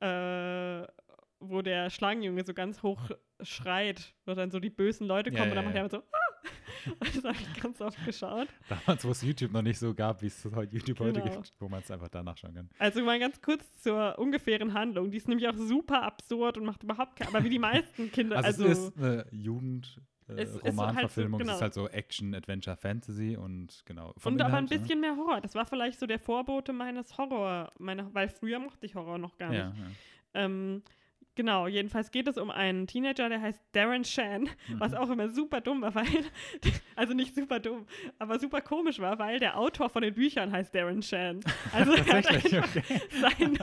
[0.00, 0.86] äh,
[1.40, 3.10] wo der Schlangenjunge so ganz hoch
[3.42, 5.82] schreit, wo dann so die bösen Leute Ja, kommen ja, und dann ja.
[5.82, 6.22] macht er immer so, ah!
[7.00, 8.46] Das habe ich ganz oft geschaut.
[8.68, 11.34] Damals, wo es YouTube noch nicht so gab, wie es heute YouTube heute Genau.
[11.34, 12.70] gibt, wo man es einfach danach schauen kann.
[12.78, 15.10] Also mal ganz kurz zur ungefähren Handlung.
[15.10, 18.36] Die ist nämlich auch super absurd und macht überhaupt keine, aber wie die meisten Kinder,
[18.36, 20.00] Also, also, es ist eine Jugend.
[20.28, 21.56] Es Äh, ist so halt so- Romanverfilmung, es genau.
[21.56, 24.12] ist halt so Action, Adventure, Fantasy und genau.
[24.24, 24.78] und aber ein Inhalt, ja.
[24.78, 25.40] bisschen mehr Horror.
[25.40, 29.36] Das war vielleicht so der Vorbote meines Horror, meiner, weil früher mochte ich Horror noch
[29.38, 29.58] gar nicht.
[29.58, 29.86] Ja, ja.
[30.34, 30.82] Ähm,
[31.36, 34.98] genau, jedenfalls geht es um einen Teenager, der heißt Darren Shan, was Mhm.
[34.98, 36.04] auch immer super dumm war, weil,
[36.96, 37.86] also nicht super dumm,
[38.18, 41.40] aber super komisch war, weil der Autor von den Büchern heißt Darren Shan.
[41.72, 42.82] Also er hat einfach okay.
[43.20, 43.58] seinen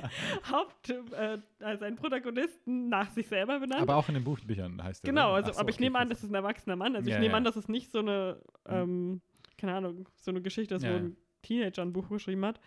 [0.49, 3.81] Haupt, äh, also seinen Protagonisten nach sich selber benannt.
[3.81, 5.11] Aber auch in den Buchbüchern heißt der.
[5.11, 6.95] genau, also, so, aber ich okay, nehme an, das ist ein erwachsener Mann.
[6.95, 7.37] Also Ja, ich nehme ja.
[7.37, 9.21] an, dass es nicht so eine, ähm,
[9.57, 12.59] keine Ahnung, so eine Geschichte ist, Ja, wo ein Teenager ein Buch geschrieben hat.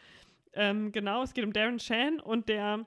[0.52, 2.86] Ähm, genau, es geht um Darren Shan und der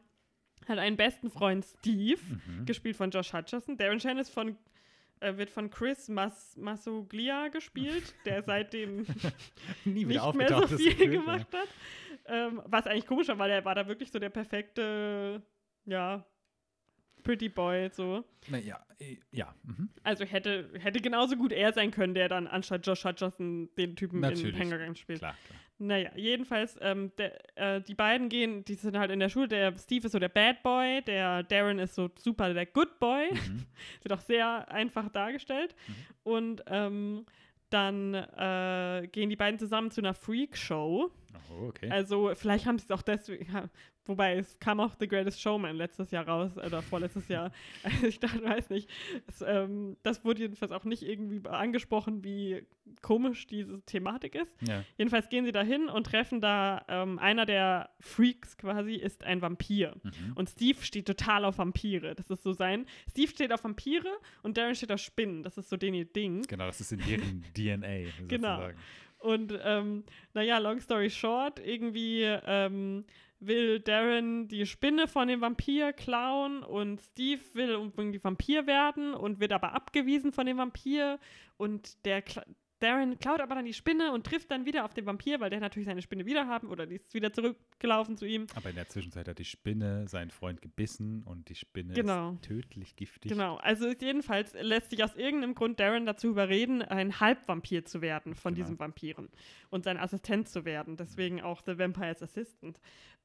[0.70, 2.66] hat einen besten Freund Steve, Mhm.
[2.66, 3.78] gespielt von Josh Hutcherson.
[3.78, 4.58] Darren Shan ist von,
[5.20, 9.06] äh, wird von Chris Mas Massoglia gespielt, der seitdem
[9.86, 11.10] nicht mehr so viel ja.
[11.10, 11.68] gemacht hat.
[12.26, 15.42] Ähm, was eigentlich komisch war, weil er war da wirklich so der perfekte,
[15.86, 16.24] ja,
[17.24, 18.24] Pretty Boy, so.
[18.48, 19.54] Naja, eh, ja.
[19.64, 19.90] Mhm.
[20.04, 24.20] Also hätte, hätte genauso gut er sein können, der dann anstatt Josh Hutcherson den Typen
[24.22, 24.56] Natürlich.
[24.56, 25.20] in Hunger Games spielt.
[25.20, 25.60] Klar, klar.
[25.82, 29.48] Naja, jedenfalls, ähm, der, äh, die beiden gehen, die sind halt in der Schule.
[29.48, 33.32] Der Steve ist so der Bad Boy, der Darren ist so super der Good Boy.
[33.32, 33.66] Mhm.
[34.04, 35.74] Wird auch sehr einfach dargestellt.
[35.88, 35.94] Mhm.
[36.24, 37.26] Und ähm,
[37.70, 41.12] dann äh, gehen die beiden zusammen zu einer Freak-Show.
[41.50, 41.90] Oh, okay.
[41.90, 43.52] Also, vielleicht haben sie es auch deswegen.
[43.52, 43.70] Ja,
[44.06, 47.52] wobei, es kam auch The Greatest Showman letztes Jahr raus, oder vorletztes Jahr.
[47.84, 48.90] Also, ich dachte, weiß nicht.
[49.28, 52.66] Es, ähm, das wurde jedenfalls auch nicht irgendwie angesprochen, wie
[53.02, 54.52] komisch diese Thematik ist.
[54.68, 54.84] ja.
[54.98, 59.42] Jedenfalls gehen sie da hin und treffen da, ähm, einer der Freaks quasi ist ein
[59.42, 59.96] Vampir.
[60.04, 60.34] Mhm.
[60.36, 62.16] Und Steve steht total auf Vampire.
[62.16, 62.86] Das ist so sein.
[63.10, 65.44] Steve steht auf Vampire und Darren steht auf Spinnen.
[65.44, 66.42] Das ist so den ihr Ding.
[66.44, 68.10] Genau, das ist in deren DNA.
[68.28, 68.70] Genau.
[69.20, 70.04] Und ähm,
[70.34, 73.06] naja, long story short, irgendwie ähm,
[73.40, 79.40] will Darren die Spinne von dem Vampir klauen und Steve will irgendwie Vampir werden und
[79.40, 81.20] wird aber abgewiesen von dem Vampir.
[81.58, 82.24] Und der
[82.80, 85.60] Darren klaut aber dann die Spinne und trifft dann wieder auf den Vampir, weil der
[85.60, 88.48] natürlich seine Spinne wieder haben oder die ist wieder zurückgelaufen zu ihm.
[88.56, 92.34] Aber in der Zwischenzeit hat die Spinne seinen Freund gebissen und die Spinne Genau.
[92.34, 93.32] ist tödlich giftig.
[93.32, 98.36] Genau, also jedenfalls lässt sich aus irgendeinem Grund Darren dazu überreden, ein Halbvampir zu werden
[98.36, 98.66] von Genau.
[98.66, 99.30] diesem Vampiren
[99.70, 100.98] und sein Assistent zu werden.
[100.98, 102.80] Deswegen auch The Vampire's Assistant.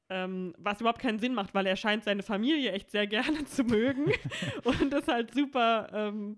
[0.07, 3.63] Ähm, was überhaupt keinen Sinn macht, weil er scheint seine Familie echt sehr gerne zu
[3.63, 4.05] mögen
[4.63, 6.37] und ist halt super ähm,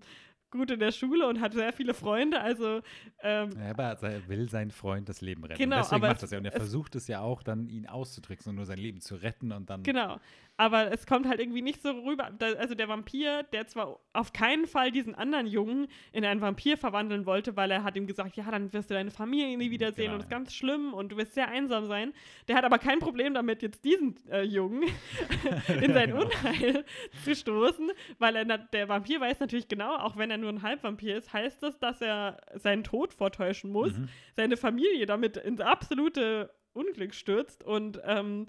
[0.50, 2.40] gut in der Schule und hat sehr viele Freunde.
[2.40, 2.80] Also
[3.22, 5.58] ähm, Ja, aber er will seinen Freund das Leben retten.
[5.58, 6.38] Genau, Deswegen aber macht es- das ja.
[6.38, 9.52] Und er versucht es ja auch dann, ihn auszutricksen und nur sein Leben zu retten
[9.52, 9.82] und dann.
[9.82, 10.18] Genau.
[10.60, 12.30] Aber es kommt halt irgendwie nicht so rüber.
[12.58, 17.26] Also der Vampir, der zwar auf keinen Fall diesen anderen Jungen in einen Vampir verwandeln
[17.26, 20.14] wollte, weil er hat ihm gesagt, ja, dann wirst du deine Familie nie wiedersehen Genau,
[20.14, 22.12] und es ist ganz schlimm und du wirst sehr einsam sein.
[22.48, 24.82] Der hat aber kein Problem damit, jetzt diesen äh, Jungen
[25.80, 26.24] in sein Genau.
[26.24, 26.84] Unheil
[27.24, 31.16] zu stoßen, weil er, der Vampir weiß natürlich genau, auch wenn er nur ein Halbvampir
[31.18, 34.08] ist, heißt das, dass er seinen Tod vortäuschen muss, Mhm.
[34.34, 38.46] seine Familie damit ins absolute Unglück stürzt und ähm,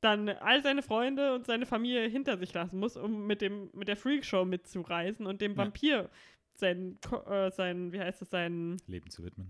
[0.00, 3.88] dann all seine Freunde und seine Familie hinter sich lassen muss, um mit dem mit
[3.88, 5.58] der Freakshow mitzureisen und dem Ja.
[5.58, 6.08] Vampir
[6.54, 9.48] sein, äh, sein wie heißt es, sein, Leben zu widmen.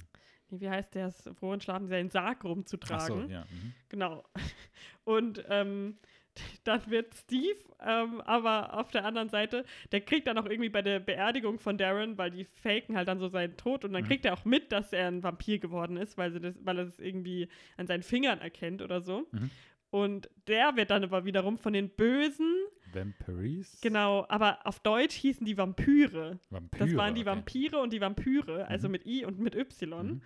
[0.51, 3.31] nee, wie heißt der, froh und schlafen, seinen Sarg Ach so, rumzutragen.
[3.31, 3.43] ja.
[3.51, 3.73] Mhm.
[3.89, 4.25] Genau.
[5.05, 5.97] Und ähm,
[6.65, 10.83] dann wird Steve, ähm, aber auf der anderen Seite, der kriegt dann auch irgendwie bei
[10.83, 14.07] der Beerdigung von Darren, weil die faken halt dann so seinen Tod und dann Mhm.
[14.09, 16.85] kriegt er auch mit, dass er ein Vampir geworden ist, weil, sie das, weil er
[16.85, 19.27] das irgendwie an seinen Fingern erkennt oder so.
[19.33, 19.51] Mhm.
[19.91, 22.55] Und der wird dann aber wiederum von den Bösen,
[22.93, 23.81] Vampires?
[23.81, 26.39] genau, aber auf Deutsch hießen die Vampyre.
[26.51, 26.85] Vampire.
[26.87, 27.31] Das waren die okay.
[27.31, 28.93] Vampire und die Vampyre, also Mhm.
[28.93, 30.23] mit I und mit Y Mhm.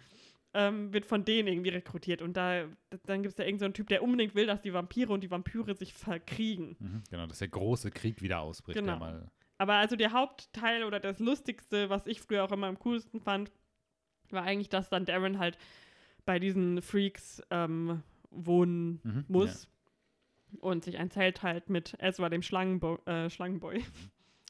[0.54, 2.22] ähm, wird von denen irgendwie rekrutiert.
[2.22, 2.64] Und da,
[3.06, 5.22] dann gibt es da irgendeinen so einen Typ, der unbedingt will, dass die Vampire und
[5.22, 6.76] die Vampyre sich verkriegen.
[6.80, 7.02] Mhm.
[7.10, 8.78] Genau, dass der große Krieg wieder ausbricht.
[8.78, 9.00] Genau.
[9.58, 13.52] Aber also der Hauptteil oder das Lustigste, was ich früher auch immer am coolsten fand,
[14.30, 15.56] war eigentlich, dass dann Darren halt
[16.24, 18.02] bei diesen Freaks ähm,
[18.32, 19.68] wohnen Mhm, muss
[20.60, 23.82] und sich ein Zelt teilt mit Ezra, dem Schlangenbo äh, Schlangenboy.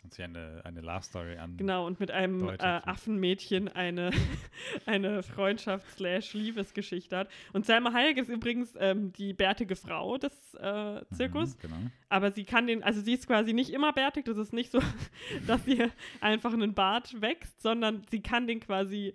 [0.05, 1.57] Und sich eine, eine Love Story an.
[1.57, 2.57] Genau, und mit einem äh.
[2.59, 4.11] Affenmädchen eine,
[4.87, 7.29] eine Freundschaft-Liebesgeschichte hat.
[7.53, 11.55] Und Selma Hayek ist übrigens ähm, die bärtige Frau des äh, Zirkus.
[11.57, 11.77] Mhm, genau.
[12.09, 14.81] Aber sie kann den, also sie ist quasi nicht immer bärtig, das ist nicht so,
[15.47, 15.89] dass ihr
[16.21, 19.13] einfach einen Bart wächst, sondern sie kann den quasi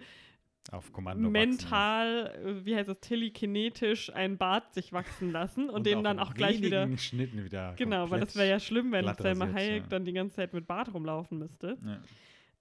[0.71, 1.29] Auf Kommando.
[1.29, 6.33] mental, äh, wie heißt das, telekinetisch einen Bart sich wachsen lassen und, den dann auch
[6.33, 6.81] gleich wieder.
[6.81, 7.73] wenigen Schnitten wieder.
[7.77, 9.89] Genau, weil das wäre ja schlimm, wenn Selma Hayek ja.
[9.89, 11.77] dann die ganze Zeit mit Bart rumlaufen müsste.
[11.85, 12.01] Ja.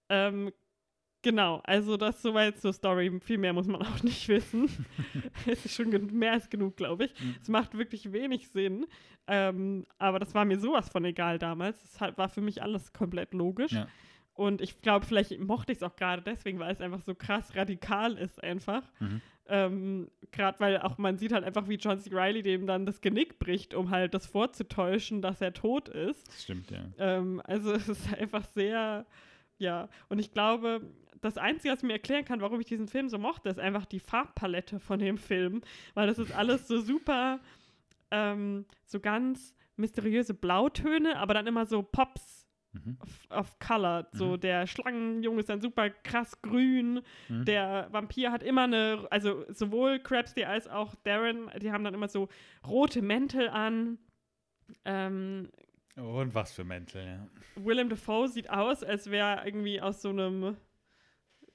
[0.09, 0.51] Ähm,
[1.21, 3.19] genau, also das soweit zur Story.
[3.19, 4.69] Viel mehr muss man auch nicht wissen.
[5.45, 7.19] es ist schon mehr als genug, glaube ich.
[7.19, 7.35] Mhm.
[7.41, 8.85] Es macht wirklich wenig Sinn.
[9.27, 11.83] Ähm, aber das war mir sowas von egal damals.
[11.83, 13.73] Es war für mich alles komplett logisch.
[13.73, 13.87] Ja.
[14.37, 17.55] Und ich glaube, vielleicht mochte ich es auch gerade deswegen, weil es einfach so krass
[17.55, 18.83] radikal ist einfach.
[18.99, 19.21] Mhm.
[19.49, 22.11] Ähm, gerade weil auch man sieht halt einfach, wie John C.
[22.13, 26.27] Reilly dem dann das Genick bricht, um halt das vorzutäuschen, dass er tot ist.
[26.27, 26.85] Das stimmt, ja.
[26.99, 29.07] Ähm, also es ist einfach sehr,
[29.57, 29.89] ja.
[30.07, 30.81] Und ich glaube,
[31.19, 33.99] das Einzige, was mir erklären kann, warum ich diesen Film so mochte, ist einfach die
[33.99, 35.61] Farbpalette von dem Film.
[35.95, 37.39] Weil das ist alles so super,
[38.11, 42.36] ähm, so ganz mysteriöse Blautöne, aber dann immer so Pops
[42.73, 42.97] Mhm.
[43.01, 44.07] of, of Color.
[44.11, 44.39] So Mhm.
[44.41, 47.01] der Schlangenjunge ist dann super krass grün.
[47.29, 47.45] Mhm.
[47.45, 52.07] Der Vampir hat immer eine, also sowohl Crabsty als auch Darren, die haben dann immer
[52.07, 52.27] so
[52.65, 53.97] rote Mäntel an.
[54.85, 55.49] Ähm,
[55.95, 57.27] Und was für Mäntel, ja.
[57.55, 60.57] Willem Dafoe sieht aus, als wäre er irgendwie aus so einem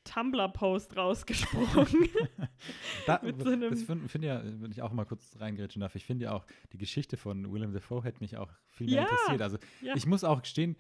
[0.04, 1.68] Tumblr-Post rausgesprungen.
[3.06, 6.24] Da, so das finde find ja, wenn ich auch mal kurz reingrätschen darf, ich finde
[6.26, 9.42] ja auch, die Geschichte von Willem Dafoe hätte mich auch viel mehr Ja, interessiert.
[9.42, 9.94] Also ja.
[9.96, 10.76] ich muss auch gestehen,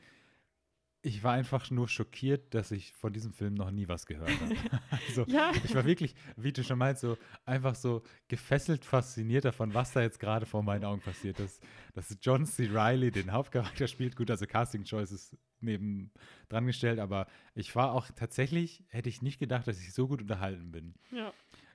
[1.02, 4.56] ich war einfach nur schockiert, dass ich von diesem Film noch nie was gehört habe.
[5.08, 9.74] also ja, ich war wirklich, wie du schon meinst, so einfach so gefesselt, fasziniert davon,
[9.74, 11.40] was da jetzt gerade vor meinen Augen passiert.
[11.40, 11.60] Dass,
[11.92, 12.68] dass John C.
[12.72, 14.14] Reilly den Hauptcharakter spielt.
[14.14, 16.12] Gut, also Casting Choice ist neben
[16.48, 20.22] dran gestellt, aber ich war auch tatsächlich, hätte ich nicht gedacht, dass ich so gut
[20.22, 20.94] unterhalten bin.
[21.10, 21.32] ja.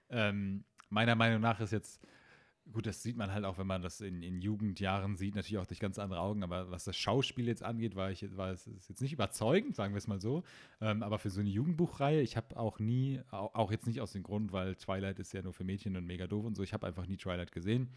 [0.10, 2.02] Ähm, meiner Meinung nach ist jetzt,
[2.74, 5.66] gut, das sieht man halt auch, wenn man das in, in Jugendjahren sieht, natürlich auch
[5.66, 9.02] durch ganz andere Augen, aber was das Schauspiel jetzt angeht, war ich war es jetzt
[9.02, 10.44] nicht überzeugend, sagen wir es mal so.
[10.82, 14.12] Ähm, aber für so eine Jugendbuchreihe, ich habe auch nie, auch, auch jetzt nicht aus
[14.12, 16.74] dem Grund, weil Twilight ist ja nur für Mädchen und mega doof und so, ich
[16.74, 17.90] habe einfach nie Twilight gesehen.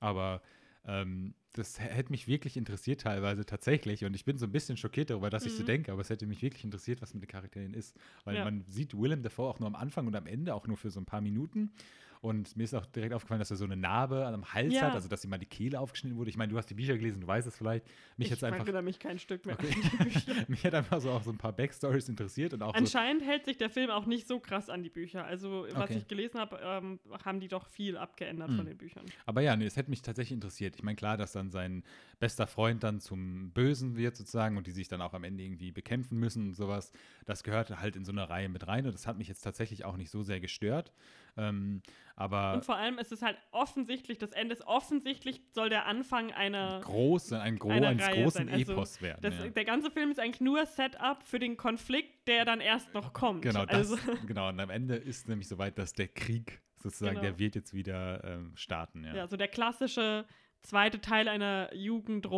[0.00, 0.42] Aber
[0.84, 5.10] ähm, das hätte mich wirklich interessiert teilweise tatsächlich und ich bin so ein bisschen schockiert
[5.10, 5.66] darüber, dass ich so Mhm.
[5.66, 8.44] denke, aber es hätte mich wirklich interessiert, was mit den Charakteren ist, weil Ja.
[8.44, 11.00] man sieht Willem Dafoe auch nur am Anfang und am Ende auch nur für so
[11.00, 11.72] ein paar Minuten
[12.20, 14.82] Und mir ist auch direkt aufgefallen, dass er so eine Narbe am Hals Ja.
[14.82, 16.30] hat, also dass ihm mal die Kehle aufgeschnitten wurde.
[16.30, 17.86] Ich meine, du hast die Bücher gelesen, du weißt es vielleicht.
[18.16, 18.60] Mich ich einfach.
[18.64, 19.68] erinnere mich kein Stück mehr Okay.
[19.68, 20.34] an die Bücher.
[20.48, 23.44] mich hat einfach so auch so ein paar Backstories interessiert und auch so, Anscheinend hält
[23.44, 25.24] sich der Film auch nicht so krass an die Bücher.
[25.24, 25.98] Also, was Okay.
[25.98, 28.56] ich gelesen habe, ähm, haben die doch viel abgeändert Hm.
[28.56, 29.04] von den Büchern.
[29.26, 30.74] Aber ja, nee, es hätte mich tatsächlich interessiert.
[30.76, 31.82] Ich meine, klar, dass dann sein
[32.20, 35.72] bester Freund dann zum Bösen wird sozusagen und die sich dann auch am Ende irgendwie
[35.72, 36.92] bekämpfen müssen und sowas.
[37.26, 39.84] Das gehört halt in so eine Reihe mit rein und das hat mich jetzt tatsächlich
[39.84, 40.92] auch nicht so sehr gestört.
[41.36, 41.82] Ähm,
[42.16, 46.32] aber Und vor allem ist es halt offensichtlich, das Ende ist offensichtlich, soll der Anfang
[46.32, 46.80] einer.
[46.80, 48.48] groß, ein gro einer eines Reihe großen.
[48.48, 49.20] Also, Epos werden.
[49.22, 49.48] Das, ja.
[49.50, 53.42] Der ganze Film ist eigentlich nur Setup für den Konflikt, der dann erst noch kommt.
[53.42, 54.48] Genau, das, also, genau.
[54.48, 57.22] Und am Ende ist nämlich soweit, dass der Krieg sozusagen, Genau.
[57.28, 59.04] der wird jetzt wieder ähm, starten.
[59.04, 59.14] Ja.
[59.14, 60.26] ja, so der klassische
[60.62, 61.72] zweite Teil einer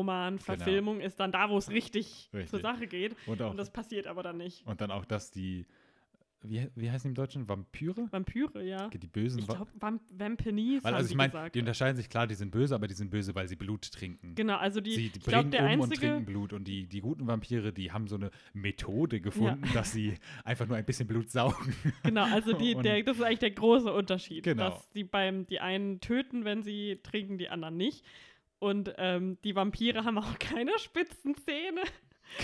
[0.05, 2.43] Jugendroman-Verfilmung ist dann da, wo es richtig, Genau.
[2.43, 2.51] Richtig.
[2.51, 3.17] zur Sache geht.
[3.27, 4.67] Und, auch, Und das passiert aber dann nicht.
[4.67, 5.67] und dann auch, dass die,
[6.43, 7.49] wie, wie heißen die im Deutschen?
[7.49, 8.09] Vampyre?
[8.11, 8.89] Vampyre, ja.
[8.89, 12.27] Die bösen Ich glaube, Vamp Vampirnies Weil, haben also ich meine, die unterscheiden sich klar,
[12.27, 14.35] die sind böse, aber die sind böse, weil sie Blut trinken.
[14.35, 17.01] Genau, also die, sie ich glaube, der um und einzige, trinken Blut und die, die
[17.01, 20.15] guten Vampire, die haben so eine Methode gefunden, dass sie
[20.45, 21.75] einfach nur ein bisschen Blut saugen.
[22.05, 24.71] genau, also die, Und- der, das ist eigentlich der große Unterschied, Genau.
[24.71, 28.05] dass die beim die einen töten, wenn sie trinken, die anderen nicht.
[28.59, 31.83] Und ähm, die Vampire haben auch keine spitzen Zähne,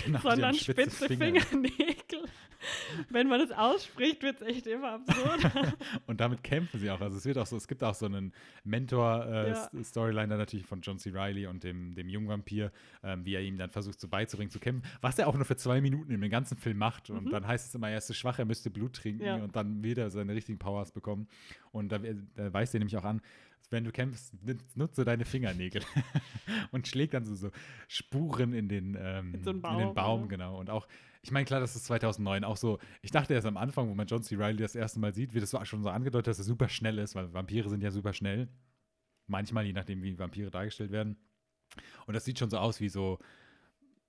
[0.04, 2.24] Genau, sondern haben spitze Fingernägel.
[3.10, 5.76] Wenn man es ausspricht, wird es echt immer absurd.
[6.06, 7.00] Und damit kämpfen sie auch.
[7.00, 8.32] Also es wird auch so, es gibt auch so einen
[8.64, 11.10] Mentor-Storyline da natürlich von John C.
[11.10, 12.72] Reilly und dem, dem jungen Vampir,
[13.02, 15.56] ähm, wie er ihm dann versucht, so beizubringen zu kämpfen, was er auch nur für
[15.56, 17.10] zwei Minuten in dem ganzen Film macht.
[17.10, 17.30] Und Mhm.
[17.30, 19.36] dann heißt es immer, er ist so schwach, er müsste Blut trinken Ja.
[19.36, 21.28] und dann wird er seine richtigen Powers bekommen.
[21.72, 23.20] Und da, da weist er nämlich auch an,
[23.70, 25.82] wenn du kämpfst, nut- nutze deine Fingernägel
[26.70, 27.50] und schlägt dann so, so
[27.88, 30.58] Spuren in den, ähm, In so in den Baum, genau.
[30.58, 30.86] Und auch,
[31.22, 34.06] ich meine, klar, das ist 2009 auch so, ich dachte erst am Anfang, wo man
[34.06, 34.36] John C.
[34.36, 37.14] Reilly das erste Mal sieht, wird es schon so angedeutet, dass er super schnell ist,
[37.14, 38.48] weil Vampire sind ja super schnell.
[39.26, 41.16] Manchmal, je nachdem, wie Vampire dargestellt werden.
[42.06, 43.18] Und das sieht schon so aus wie so,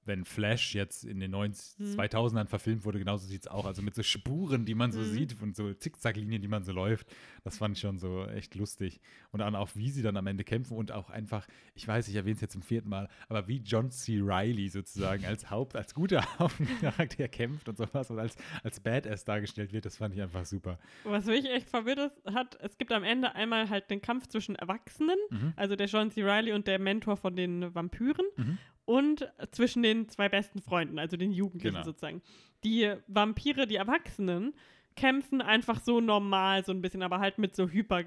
[0.07, 1.99] wenn Flash jetzt in den 90, Mhm.
[1.99, 3.65] 2000ern verfilmt wurde, genauso sieht es auch.
[3.65, 5.05] Also mit so Spuren, die man so Mhm.
[5.05, 7.07] sieht und so Zickzacklinien, die man so läuft.
[7.43, 8.99] Das fand ich schon so echt lustig.
[9.31, 12.15] Und dann auch, wie sie dann am Ende kämpfen und auch einfach, ich weiß, ich
[12.15, 14.19] erwähne es jetzt zum vierten Mal, aber wie John C.
[14.21, 19.73] Reilly sozusagen als Haupt, als guter Hauptcharakter kämpft und sowas und als, als Badass dargestellt
[19.73, 20.79] wird, das fand ich einfach super.
[21.03, 25.17] Was mich echt verwirrt hat, es gibt am Ende einmal halt den Kampf zwischen Erwachsenen,
[25.29, 25.53] Mhm.
[25.55, 26.23] also der John C.
[26.23, 28.57] Reilly und der Mentor von den Vampyren, Mhm.
[28.87, 31.83] Und zwischen den zwei besten Freunden, also den Jugendlichen Genau.
[31.85, 32.21] sozusagen.
[32.63, 34.53] Die Vampire, die Erwachsenen,
[34.95, 38.03] kämpfen einfach so normal so ein bisschen, aber halt mit so hyper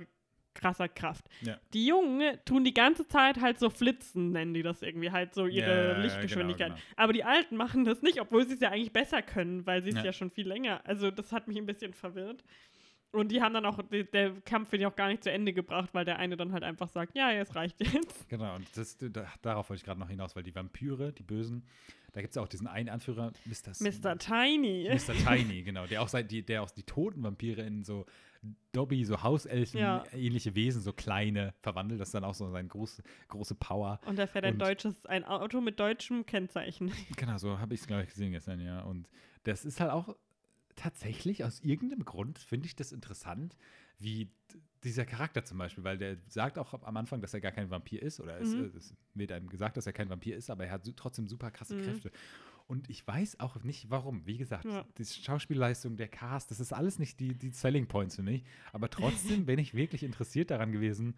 [0.55, 1.27] krasser Kraft.
[1.43, 1.61] Ja.
[1.75, 5.47] Die Jungen tun die ganze Zeit halt so flitzen, nennen die das irgendwie, halt so
[5.47, 6.69] ihre Ja, ja, Lichtgeschwindigkeit.
[6.71, 6.95] genau, genau.
[6.97, 9.91] Aber die Alten machen das nicht, obwohl sie es ja eigentlich besser können, weil sie
[9.91, 10.05] es Ja.
[10.07, 10.13] ja.
[10.13, 10.81] schon viel länger.
[10.85, 12.43] Also das hat mich ein bisschen verwirrt.
[13.13, 15.91] Und die haben dann auch, der Kampf wird ja auch gar nicht zu Ende gebracht,
[15.93, 18.29] weil der eine dann halt einfach sagt, ja, es reicht jetzt.
[18.29, 21.65] Genau, und das, da, darauf wollte ich gerade noch hinaus, weil die Vampire, die Bösen,
[22.13, 23.73] da gibt es ja auch diesen einen Anführer, Mr.
[23.81, 24.17] Mr.
[24.19, 24.89] Tiny.
[24.93, 25.13] Mr.
[25.37, 28.07] Tiny, genau, der auch, seit, die, der auch die toten Vampire in so
[28.73, 30.05] Dobby, so Hauselfen, Ja.
[30.15, 32.01] ähnliche Wesen, so kleine verwandelt.
[32.01, 34.01] Das ist dann auch so seine große, große Power.
[34.07, 36.91] Und er fährt ein Und- deutsches, ein Auto mit deutschem Kennzeichen.
[37.17, 38.81] Genau, so habe ich es, glaube ich, gesehen gestern, ja.
[38.83, 39.09] Und
[39.45, 40.17] das ist halt auch
[40.81, 43.57] tatsächlich aus irgendeinem Grund, finde ich das interessant,
[43.99, 44.31] wie
[44.83, 48.01] dieser Charakter zum Beispiel, weil der sagt auch am Anfang, dass er gar kein Vampir
[48.03, 48.73] ist, oder es, Mhm.
[49.15, 51.83] wird einem gesagt, dass er kein Vampir ist, aber er hat trotzdem super krasse Mhm.
[51.83, 52.11] Kräfte.
[52.67, 54.27] Und ich weiß auch nicht, warum.
[54.27, 54.87] Wie gesagt, Ja.
[54.97, 58.45] die Schauspielleistung, der Cast, das ist alles nicht die, die Selling Points für mich.
[58.73, 61.15] Aber trotzdem bin ich wirklich interessiert daran gewesen,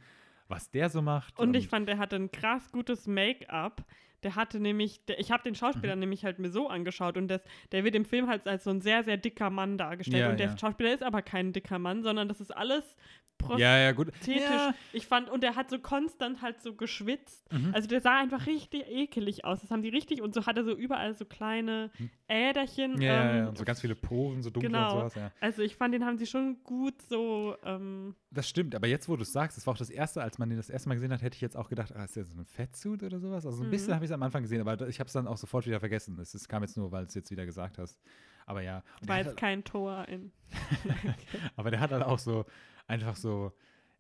[0.53, 1.39] was der so macht.
[1.39, 3.85] Und ich fand, der hatte ein krass gutes Make-up.
[4.23, 5.57] Der hatte nämlich, der, ich habe den Mhm.
[5.57, 7.43] Schauspieler nämlich halt mir so angeschaut und das,
[7.73, 10.23] der wird im Film halt als so ein sehr, sehr dicker Mann dargestellt.
[10.23, 10.59] Ja, und der ja.
[10.59, 12.97] Schauspieler ist aber kein dicker Mann, sondern das ist alles
[13.57, 14.09] ja, ja, gut.
[14.27, 14.75] Ja.
[14.93, 17.53] Ich fand, und der hat so konstant halt so geschwitzt.
[17.53, 17.71] Mhm.
[17.75, 19.61] Also der sah einfach richtig ekelig aus.
[19.61, 21.91] Das haben die richtig, und so hat er so überall so kleine
[22.29, 23.01] Äderchen.
[23.01, 24.95] Ja, ja, ähm, ja, und so ganz viele Poren, so dunkel genau.
[24.95, 25.31] und sowas, ja.
[25.41, 29.17] Also ich fand, den haben sie schon gut so, ähm, Das stimmt, aber jetzt, wo
[29.17, 31.13] du es sagst, das war auch das erste, als man den das erste Mal gesehen
[31.13, 33.45] hat, hätte ich jetzt auch gedacht, ah, ist der so ein Fettsuit oder sowas?
[33.47, 33.71] Also so ein Mhm.
[33.71, 35.81] bisschen habe ich es am Anfang gesehen, aber ich habe es dann auch sofort wieder
[35.81, 36.19] vergessen.
[36.19, 38.01] Es es kam jetzt nur, weil du es jetzt wieder gesagt hast.
[38.47, 38.83] Aber ja.
[39.07, 40.33] War jetzt kein Tor in.
[41.57, 42.45] Aber der hat halt auch so,
[42.93, 43.53] einfach so,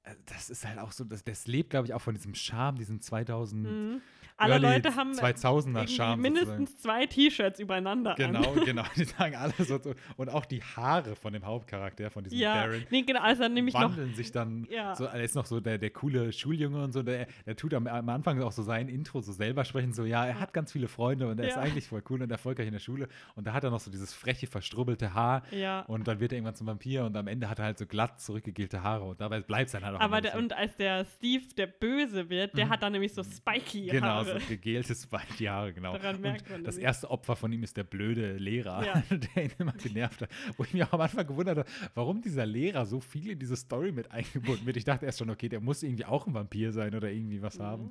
[0.05, 2.77] äh, das ist halt auch so, das, das lebt, glaube ich, auch von diesem Charme,
[2.77, 4.01] diesen 2000 Mhm.
[4.43, 6.21] Alle Early Leute haben 2000er irgendwie Charme.
[6.23, 8.37] mindestens zwei T-Shirts übereinander sozusagen.
[8.37, 8.43] an.
[8.55, 8.83] Genau, genau.
[8.97, 9.95] Die sagen alle so, so.
[10.17, 12.85] Und auch die Haare von dem Hauptcharakter, von diesem Ja, Darren.
[12.91, 14.95] nee, genau, also dann nämlich noch, wandeln sich dann Ja.
[14.95, 17.87] so, er ist noch so der, der coole Schuljunge und so, der, der tut am,
[17.87, 20.89] am Anfang auch so sein Intro so selber sprechen, so ja, er hat ganz viele
[20.89, 21.63] Freunde und er ist Ja.
[21.63, 24.13] eigentlich voll cool und erfolgreich in der Schule und da hat er noch so dieses
[24.13, 27.59] freche, verstrubbelte Haar ja, und dann wird er irgendwann zum Vampir und am Ende hat
[27.59, 30.33] er halt so glatt zurückgegelte Haare und dabei bleibt es dann halt auch Aber der,
[30.33, 32.71] so- und als der Steve der Böse wird, der Mhm.
[32.71, 34.32] hat dann nämlich so spiky Genau, Haare.
[34.41, 35.93] So gegelte Spike Jahre, genau.
[35.93, 36.87] Daran merkt und man das nämlich.
[36.87, 39.03] erste Opfer von ihm ist der blöde Lehrer, Ja.
[39.37, 40.31] der ihn immer genervt hat.
[40.57, 43.57] Wo ich mich auch am Anfang gewundert habe, warum dieser Lehrer so viel in diese
[43.57, 44.77] Story mit eingebunden wird.
[44.77, 47.59] Ich dachte erst schon, okay, der muss irgendwie auch ein Vampir sein oder irgendwie was
[47.61, 47.91] haben.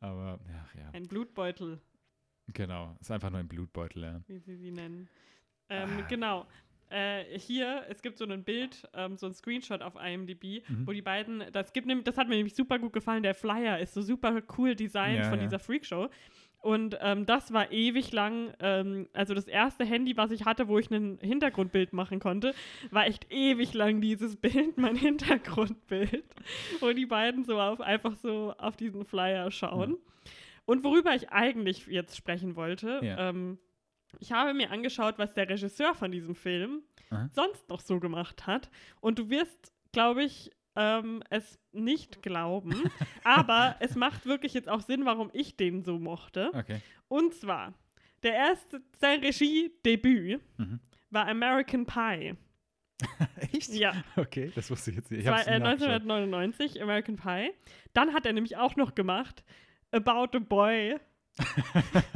[0.00, 1.80] Aber ja, ja, Ein Blutbeutel,
[2.52, 2.96] genau.
[3.00, 4.20] Ist einfach nur ein Blutbeutel, ja.
[4.28, 5.08] wie sie sie nennen.
[5.70, 6.06] Ähm, Ah.
[6.08, 6.46] Genau.
[6.90, 10.86] Äh, hier, es gibt so ein Bild, ähm, so ein Screenshot auf IMDb, Mhm.
[10.86, 13.94] wo die beiden, das gibt das hat mir nämlich super gut gefallen, der Flyer ist
[13.94, 15.44] so super cool designt Ja, von ja.
[15.44, 16.08] dieser Freakshow.
[16.60, 20.78] Und ähm, das war ewig lang, ähm, also das erste Handy, was ich hatte, wo
[20.80, 22.52] ich ein Hintergrundbild machen konnte,
[22.90, 24.96] war echt ewig lang dieses Bild, mein
[25.52, 26.24] Hintergrundbild,
[26.80, 29.90] wo die beiden so auf, einfach so auf diesen Flyer schauen.
[29.90, 29.98] Mhm.
[30.66, 33.28] Und worüber ich eigentlich jetzt sprechen wollte, Ja.
[33.30, 33.58] ähm,
[34.20, 37.28] ich habe mir angeschaut, was der Regisseur von diesem Film Aha.
[37.32, 38.70] sonst noch so gemacht hat.
[39.00, 42.74] Und du wirst, glaube ich, ähm, es nicht glauben.
[43.24, 46.50] aber es macht wirklich jetzt auch Sinn, warum ich den so mochte.
[46.54, 46.80] Okay.
[47.08, 47.74] Und zwar,
[48.22, 50.80] der erste, sein Regiedebüt Mhm.
[51.10, 52.34] war American Pie.
[53.52, 53.72] Echt?
[53.74, 55.20] Ja, Okay, das wusste ich jetzt nicht.
[55.20, 56.02] Ich hab's äh, nie nachgeschaut.
[56.02, 57.50] 1999, American Pie.
[57.92, 59.44] Dann hat er nämlich auch noch gemacht
[59.92, 60.96] About a Boy.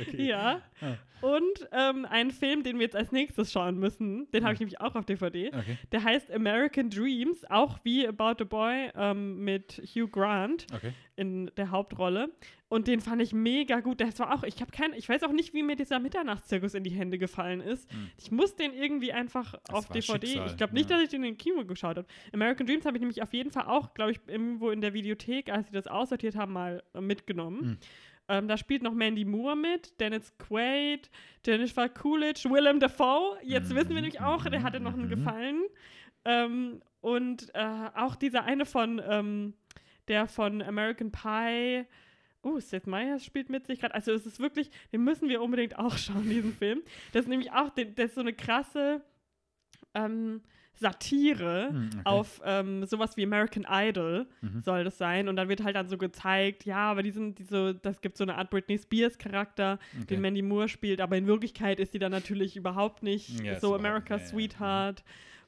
[0.00, 0.26] Okay.
[0.26, 0.60] Ja.
[0.80, 0.94] Ah.
[1.20, 4.80] Und ähm, einen Film, den wir jetzt als nächstes schauen müssen, den habe ich nämlich
[4.80, 5.48] auch auf DVD.
[5.48, 5.76] Okay.
[5.92, 10.92] Der heißt American Dreams, auch wie About a Boy ähm, mit Hugh Grant Okay.
[11.16, 12.30] in der Hauptrolle.
[12.70, 14.00] Und den fand ich mega gut.
[14.00, 16.84] Das war auch, ich habe kein, ich weiß auch nicht, wie mir dieser Mitternachtszirkus in
[16.84, 17.92] die Hände gefallen ist.
[17.92, 18.10] Hm.
[18.16, 20.26] Ich muss den irgendwie einfach auf war DVD.
[20.28, 20.94] Schicksal, ich glaube nicht, ja.
[20.94, 22.06] dass ich den in den Kino geschaut habe.
[22.32, 25.50] American Dreams habe ich nämlich auf jeden Fall auch, glaube ich, irgendwo in der Videothek,
[25.50, 27.60] als sie das aussortiert haben, mal äh, mitgenommen.
[27.60, 27.78] Hm.
[28.28, 31.10] Ähm, da spielt noch Mandy Moore mit, Dennis Quaid,
[31.44, 33.36] Jennifer Coolidge, Willem Dafoe.
[33.42, 35.10] Jetzt Mhm, wissen wir nämlich auch, der hatte noch einen mhm.
[35.10, 35.62] Gefallen.
[36.24, 39.54] Ähm, und äh, auch dieser eine von, ähm,
[40.06, 41.84] der von American Pie.
[42.42, 43.94] Oh, Seth Meyers spielt mit sich gerade.
[43.94, 46.82] Also es ist wirklich, den müssen wir unbedingt auch schauen, diesen Film.
[47.12, 49.02] Das ist nämlich auch, das ist so eine krasse
[49.94, 50.40] ähm,
[50.74, 52.00] Satire Hm, okay.
[52.04, 54.62] auf ähm, sowas wie American Idol Mhm.
[54.62, 55.28] soll das sein.
[55.28, 58.16] Und dann wird halt dann so gezeigt, ja, aber die sind, die so, das gibt
[58.16, 60.06] so eine Art Britney Spears Charakter, Okay.
[60.14, 63.74] den Mandy Moore spielt, aber in Wirklichkeit ist sie dann natürlich überhaupt nicht Ja, so
[63.74, 64.46] America's ja, ja.
[64.48, 65.04] Sweetheart.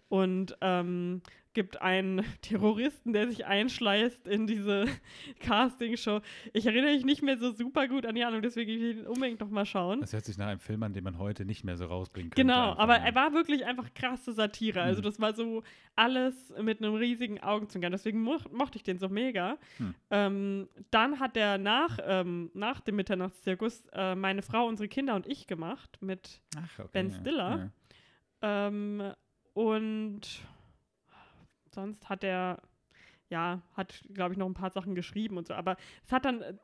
[0.09, 1.22] Und ähm,
[1.55, 4.87] gibt einen Terroristen, der sich einschleißt in diese
[5.41, 6.21] Castingshow.
[6.53, 9.07] Ich erinnere mich nicht mehr so super gut an die Ahnung, deswegen will ich ihn
[9.07, 10.01] unbedingt noch mal schauen.
[10.01, 12.43] Das hört sich nach einem Film an, den man heute nicht mehr so rausbringen könnte.
[12.43, 13.05] Genau, aber ja.
[13.05, 14.83] er war wirklich einfach krasse Satire.
[14.83, 15.05] Also Mhm.
[15.05, 15.63] das war so
[15.97, 17.93] alles mit einem riesigen Augenzwinkern.
[17.93, 19.59] Deswegen mo mochte ich den so mega.
[19.79, 19.95] Hm.
[20.11, 25.27] Ähm, dann hat er nach, ähm, nach dem Mitternachtszirkus äh, meine Frau, unsere Kinder und
[25.27, 27.71] ich gemacht mit Ach, okay, Ben ja, Stiller.
[28.43, 28.67] Ja.
[28.69, 29.13] ähm,
[29.55, 30.21] und
[31.75, 32.62] sonst hat er,
[33.29, 35.55] ja, hat, glaube ich, noch ein paar Sachen geschrieben und so.
[35.55, 36.55] Aber es hat dann, äh,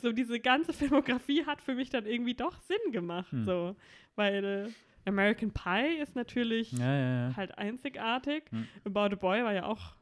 [0.00, 3.32] so diese ganze Filmografie hat für mich dann irgendwie doch Sinn gemacht.
[3.32, 3.44] Hm.
[3.44, 3.76] So,
[4.14, 7.36] weil äh, American Pie ist natürlich Ja, ja, ja.
[7.36, 8.44] halt einzigartig.
[8.50, 8.68] Hm.
[8.84, 9.96] About a Boy war ja auch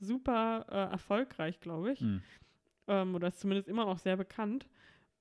[0.00, 2.00] super äh, erfolgreich, glaube ich.
[2.00, 2.22] Hm.
[2.88, 4.66] Ähm, oder ist zumindest immer noch sehr bekannt.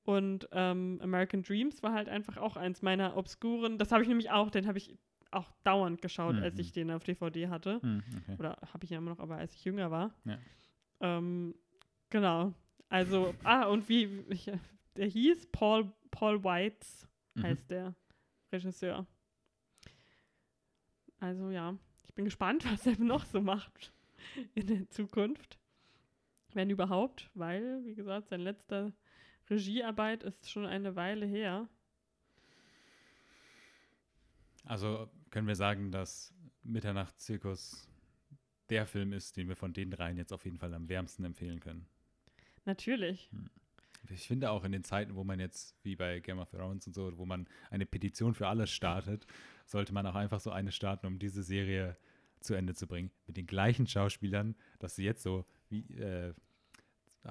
[0.04, 3.78] Und ähm, American Dreams war halt einfach auch eins meiner obskuren.
[3.78, 4.98] Das habe ich nämlich auch, den habe ich
[5.32, 6.60] auch dauernd geschaut, als Mhm.
[6.62, 7.82] ich den auf DVD hatte.
[7.82, 8.36] Hm, okay.
[8.38, 10.14] Oder habe ich ihn immer noch, aber als ich jünger war.
[10.26, 10.38] Ja.
[11.00, 11.56] Ähm,
[12.10, 12.54] genau.
[12.90, 14.52] Also, ah, und wie, ich,
[14.98, 17.44] der hieß Paul, Paul Weitz, Mhm.
[17.44, 17.96] heißt der
[18.52, 19.08] Regisseur.
[21.20, 23.94] Also ja, ich bin gespannt, was er noch so macht
[24.54, 25.58] in der Zukunft.
[26.54, 28.92] Wenn überhaupt, weil, wie gesagt, sein letzter
[29.50, 31.70] Regiearbeit ist schon eine Weile her.
[34.66, 37.90] Also können wir sagen, dass Mitternachtszirkus
[38.70, 41.60] der Film ist, den wir von den dreien jetzt auf jeden Fall am wärmsten empfehlen
[41.60, 41.86] können.
[42.66, 43.30] Natürlich.
[44.10, 46.94] Ich finde auch in den Zeiten, wo man jetzt, wie bei Game of Thrones und
[46.94, 49.26] so, wo man eine Petition für alles startet,
[49.66, 51.98] sollte man auch einfach so eine starten, um diese Serie
[52.40, 53.12] zu Ende zu bringen.
[53.28, 56.34] Mit den gleichen Schauspielern, dass sie jetzt so wie äh,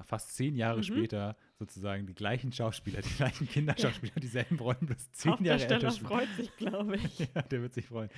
[0.03, 0.83] fast zehn Jahre Mhm.
[0.83, 5.91] später sozusagen die gleichen Schauspieler, die gleichen Kinderschauspieler, dieselben Rollen plus zehn Jahre Hauptdarsteller älter
[5.91, 6.07] spielen.
[6.07, 7.19] freut sich, glaube ich.
[7.19, 8.09] Ja, der wird sich freuen.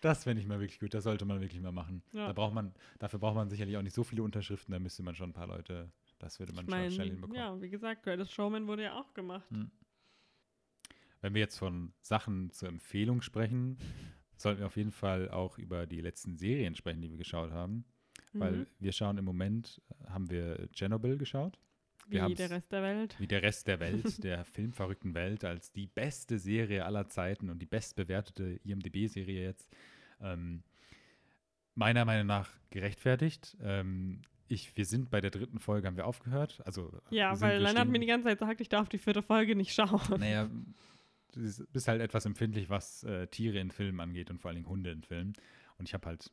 [0.00, 0.92] Das fände ich mal wirklich gut.
[0.94, 2.02] Das sollte man wirklich mal machen.
[2.12, 2.26] Ja.
[2.26, 4.72] Da braucht man, dafür braucht man sicherlich auch nicht so viele Unterschriften.
[4.72, 7.36] Da müsste man schon ein paar Leute, das würde man Ich schon meine, schnell hinbekommen.
[7.36, 9.48] ja, wie gesagt, Greatest Showman wurde ja auch gemacht.
[9.50, 9.70] Hm.
[11.20, 13.78] Wenn wir jetzt von Sachen zur Empfehlung sprechen,
[14.36, 17.84] sollten wir auf jeden Fall auch über die letzten Serien sprechen, die wir geschaut haben.
[18.34, 18.66] Weil Mhm.
[18.78, 21.58] wir schauen im Moment, äh, haben wir Chernobyl geschaut,
[22.08, 23.14] wir Wie der Rest der Welt.
[23.20, 27.60] wie der Rest der Welt, der filmverrückten Welt, als die beste Serie aller Zeiten und
[27.60, 29.70] die bestbewertete IMDB-Serie jetzt.
[30.20, 30.62] Ähm,
[31.74, 33.56] meiner Meinung nach gerechtfertigt.
[33.62, 36.60] Ähm, ich, wir sind bei der dritten Folge, haben wir aufgehört.
[36.66, 39.56] Also, Ja, weil Lennart stehen- mir die ganze Zeit sagt, ich darf die vierte Folge
[39.56, 40.20] nicht schauen.
[40.20, 40.50] Naja,
[41.32, 41.40] du
[41.72, 44.90] bist halt etwas empfindlich, was äh, Tiere in Filmen angeht und vor allen Dingen Hunde
[44.90, 45.32] in Filmen.
[45.78, 46.30] Und ich habe halt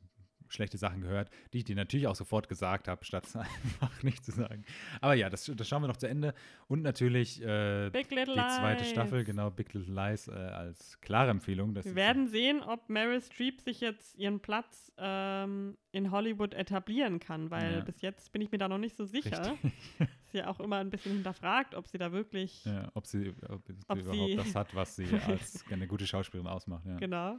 [0.49, 4.25] schlechte Sachen gehört, die ich dir natürlich auch sofort gesagt habe, statt es einfach nicht
[4.25, 4.63] zu sagen.
[5.01, 6.33] Aber ja, das, das schauen wir noch zu Ende.
[6.67, 8.89] Und natürlich äh, die zweite Lies.
[8.89, 11.73] Staffel, genau, Big Little Lies äh, als klare Empfehlung.
[11.75, 17.49] Wir werden sehen, ob Meryl Streep sich jetzt ihren Platz ähm, in Hollywood etablieren kann,
[17.51, 17.79] weil Ja.
[17.81, 19.55] bis jetzt bin ich mir da noch nicht so sicher.
[20.25, 23.65] Ist ja auch immer ein bisschen hinterfragt, ob sie da wirklich Ja, ob sie, ob
[23.65, 26.85] sie Ob überhaupt sie- das hat, was sie als eine gute Schauspielerin ausmacht.
[26.85, 26.97] Ja.
[26.97, 27.37] Genau.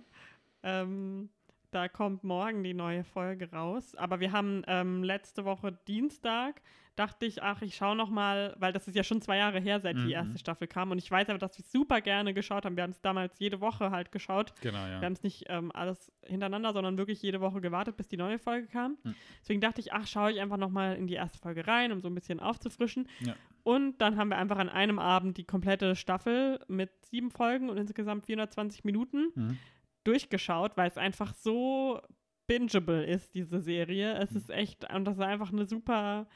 [0.62, 1.30] Ähm,
[1.70, 3.94] da kommt morgen die neue Folge raus.
[3.94, 6.60] Aber wir haben ähm, letzte Woche Dienstag,
[6.96, 9.80] dachte ich, ach, ich schaue noch mal, weil das ist ja schon zwei Jahre her,
[9.80, 10.06] seit Mhm.
[10.06, 10.90] die erste Staffel kam.
[10.90, 12.76] Und ich weiß aber, dass wir super gerne geschaut haben.
[12.76, 14.52] Wir haben es damals jede Woche halt geschaut.
[14.60, 15.00] Genau, Wir ja.
[15.00, 18.66] haben es nicht ähm, alles hintereinander, sondern wirklich jede Woche gewartet, bis die neue Folge
[18.66, 18.98] kam.
[19.02, 19.14] Mhm.
[19.40, 22.00] Deswegen dachte ich, ach, schaue ich einfach noch mal in die erste Folge rein, um
[22.00, 23.08] so ein bisschen aufzufrischen.
[23.20, 23.34] Ja.
[23.62, 27.76] Und dann haben wir einfach an einem Abend die komplette Staffel mit sieben Folgen und
[27.78, 29.58] insgesamt 420 Minuten Mhm.
[30.04, 32.00] Durchgeschaut, weil es einfach so
[32.46, 34.14] bingeable ist, diese Serie.
[34.18, 34.36] Es Mhm.
[34.38, 36.26] ist echt, und das ist einfach eine super.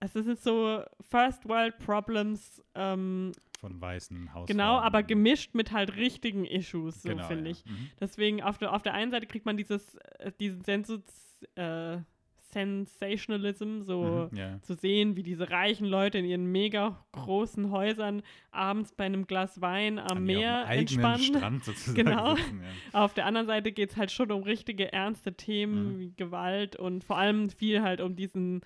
[0.00, 4.48] Es ist so First World Problems, ähm, Von weißen Haus.
[4.48, 7.50] genau, aber gemischt mit halt richtigen Issues, so genau, finde ja.
[7.52, 7.64] ich.
[7.64, 7.90] Mhm.
[8.00, 10.98] Deswegen auf der, auf der einen Seite kriegt man dieses, äh, diesen Sensu
[11.54, 11.98] äh,
[12.52, 14.36] Sensationalism, so Mhm.
[14.36, 14.60] Ja.
[14.62, 19.60] zu sehen, wie diese reichen Leute in ihren mega großen Häusern abends bei einem Glas
[19.60, 21.22] Wein am An Meer entspannen.
[21.22, 22.36] Strand sozusagen Genau.
[22.36, 23.00] sitzen, ja.
[23.04, 25.98] Auf der anderen Seite geht es halt schon um richtige ernste Themen Mhm.
[25.98, 28.60] wie Gewalt und vor allem viel halt um diesen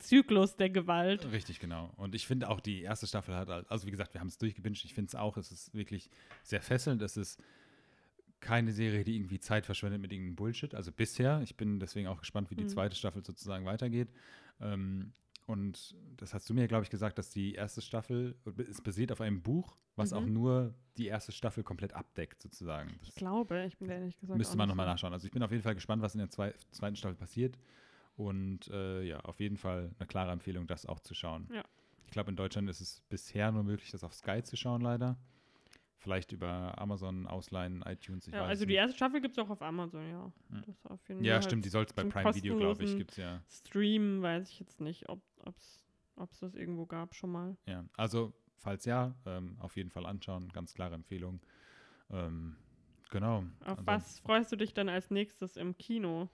[0.00, 1.30] Zyklus der Gewalt.
[1.32, 1.90] Richtig, genau.
[1.96, 4.38] Und ich finde auch, die erste Staffel hat, halt- also wie gesagt, wir haben es
[4.38, 4.84] durchgebinged.
[4.84, 6.08] Ich finde es auch, es ist wirklich
[6.44, 7.02] sehr fesselnd.
[7.02, 7.42] Es ist
[8.40, 10.74] keine Serie, die irgendwie Zeit verschwendet mit irgendeinem Bullshit.
[10.74, 11.40] Also bisher.
[11.42, 12.68] Ich bin deswegen auch gespannt, wie die Mhm.
[12.68, 14.08] zweite Staffel sozusagen weitergeht.
[14.60, 15.12] Ähm,
[15.46, 18.36] und das hast du mir, glaube ich, gesagt, dass die erste Staffel,
[18.68, 20.16] es basiert auf einem Buch, was Mhm.
[20.18, 22.90] auch nur die erste Staffel komplett abdeckt, sozusagen.
[23.02, 24.36] Ich Das glaube, ich bin ehrlich gesagt.
[24.36, 25.12] müsste man nochmal nachschauen.
[25.12, 27.58] Also ich bin auf jeden Fall gespannt, was in der zwei, zweiten Staffel passiert.
[28.16, 31.48] Und äh, ja, auf jeden Fall eine klare Empfehlung, das auch zu schauen.
[31.52, 31.64] Ja.
[32.04, 35.16] Ich glaube, in Deutschland ist es bisher nur möglich, das auf Sky zu schauen, leider.
[35.98, 38.78] Vielleicht über Amazon ausleihen, iTunes, ich Ja, weiß also die nicht.
[38.78, 40.32] erste Staffel gibt es auch auf Amazon, ja.
[41.08, 43.42] Jeden Ja, Fall stimmt, die soll es bei Prime Video, glaube ich, gibt es ja.
[43.50, 45.20] Stream, weiß ich jetzt nicht, ob
[45.56, 47.56] es das irgendwo gab schon mal.
[47.66, 47.84] ja.
[47.96, 50.48] Also, falls ja, ähm, auf jeden Fall anschauen.
[50.50, 51.40] Ganz klare Empfehlung.
[52.10, 52.56] Ähm,
[53.10, 53.44] genau.
[53.60, 56.28] Auf Also, was freust du dich dann als nächstes im Kino?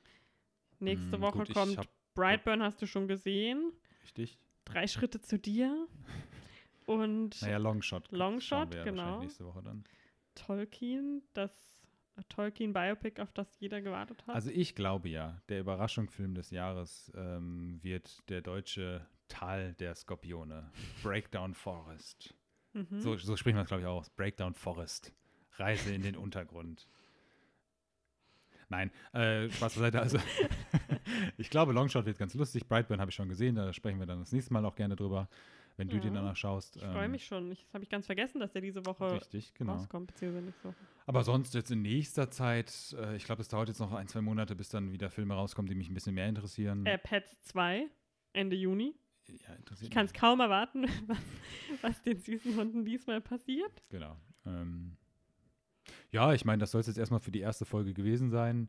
[0.81, 3.73] Nächste mh, Woche gut, kommt hab- Brightburn, hast du schon gesehen.
[4.03, 4.39] Richtig.
[4.65, 5.87] Drei Schritte zu dir.
[6.87, 8.11] Und Naja, Longshot.
[8.13, 9.21] Longshot, wir genau.
[9.21, 9.85] Nächste Woche dann.
[10.35, 11.51] Tolkien, das
[12.17, 14.35] äh, Tolkien-Biopic, auf das jeder gewartet hat.
[14.35, 20.71] Also ich glaube ja, der Überraschungsfilm des Jahres ähm, wird der deutsche Tal der Skorpione.
[21.03, 22.35] Breakdown Forest.
[22.73, 23.01] mhm.
[23.01, 24.11] So, so spricht man es, glaube ich, auch aus.
[24.11, 25.13] Breakdown Forest.
[25.57, 26.89] Reise in den Untergrund.
[28.69, 30.01] Nein, äh, Spaß beiseite.
[30.01, 30.19] Also,
[31.37, 32.67] ich glaube, Longshot wird ganz lustig.
[32.67, 33.55] Brightburn habe ich schon gesehen.
[33.55, 35.29] Da sprechen wir dann das nächste Mal auch gerne drüber,
[35.77, 36.03] wenn du Ja.
[36.03, 36.77] den danach schaust.
[36.77, 37.51] ich freue Ähm, mich schon.
[37.53, 39.75] Ich, das habe ich ganz vergessen, dass der diese Woche Richtig, genau.
[39.75, 40.77] rauskommt, beziehungsweise nächste Woche.
[41.07, 44.21] Aber sonst jetzt in nächster Zeit, äh, ich glaube, es dauert jetzt noch ein, zwei
[44.23, 46.87] Monate, bis dann wieder Filme rauskommen, die mich ein bisschen mehr interessieren.
[46.87, 47.87] Äh, Pets 2,
[48.33, 48.95] Ende Juni.
[49.29, 51.19] ja, interessiert Ich kann es kaum erwarten, was,
[51.83, 53.83] was den süßen Hunden diesmal passiert.
[53.91, 54.17] Genau.
[54.47, 54.97] Ähm,
[56.11, 58.69] ja, ich meine, das soll es jetzt erstmal für die erste Folge gewesen sein,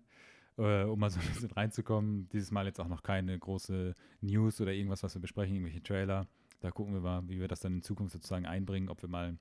[0.57, 2.27] äh, um mal so ein bisschen reinzukommen.
[2.29, 6.27] Dieses Mal jetzt auch noch keine große News oder irgendwas, was wir besprechen, irgendwelche Trailer.
[6.65, 9.37] Da gucken wir mal, wie wir das dann in Zukunft sozusagen einbringen, ob wir mal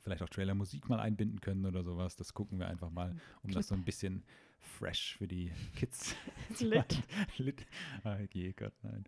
[0.00, 2.16] vielleicht auch Trailer-Musik mal einbinden können oder sowas.
[2.16, 4.24] Das gucken wir einfach mal, um das so ein bisschen
[4.58, 6.16] fresh für die Kids
[6.54, 7.02] zu Lit.
[7.36, 7.66] Lit.
[8.02, 9.04] Ah, je Gott, nein.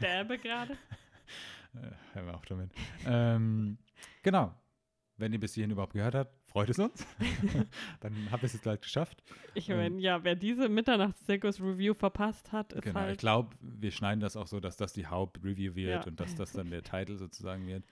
[0.00, 0.76] Derbe gerade.
[1.74, 2.70] Äh, Hör mal auf damit.
[3.04, 3.76] ähm,
[4.22, 4.54] genau.
[5.18, 7.06] Wenn ihr bis hierhin überhaupt gehört habt, freut es uns.
[8.00, 9.22] Dann habt ihr es jetzt gleich geschafft.
[9.54, 13.00] Ich Ähm, meine, ja, wer diese Mitternachts-Zirkus-Review verpasst hat, ist Genau.
[13.00, 13.18] Ich halt.
[13.18, 16.10] glaube, wir schneiden das auch so, dass das die Hauptreview wird Ja.
[16.10, 17.84] und dass das dann der Titel sozusagen wird.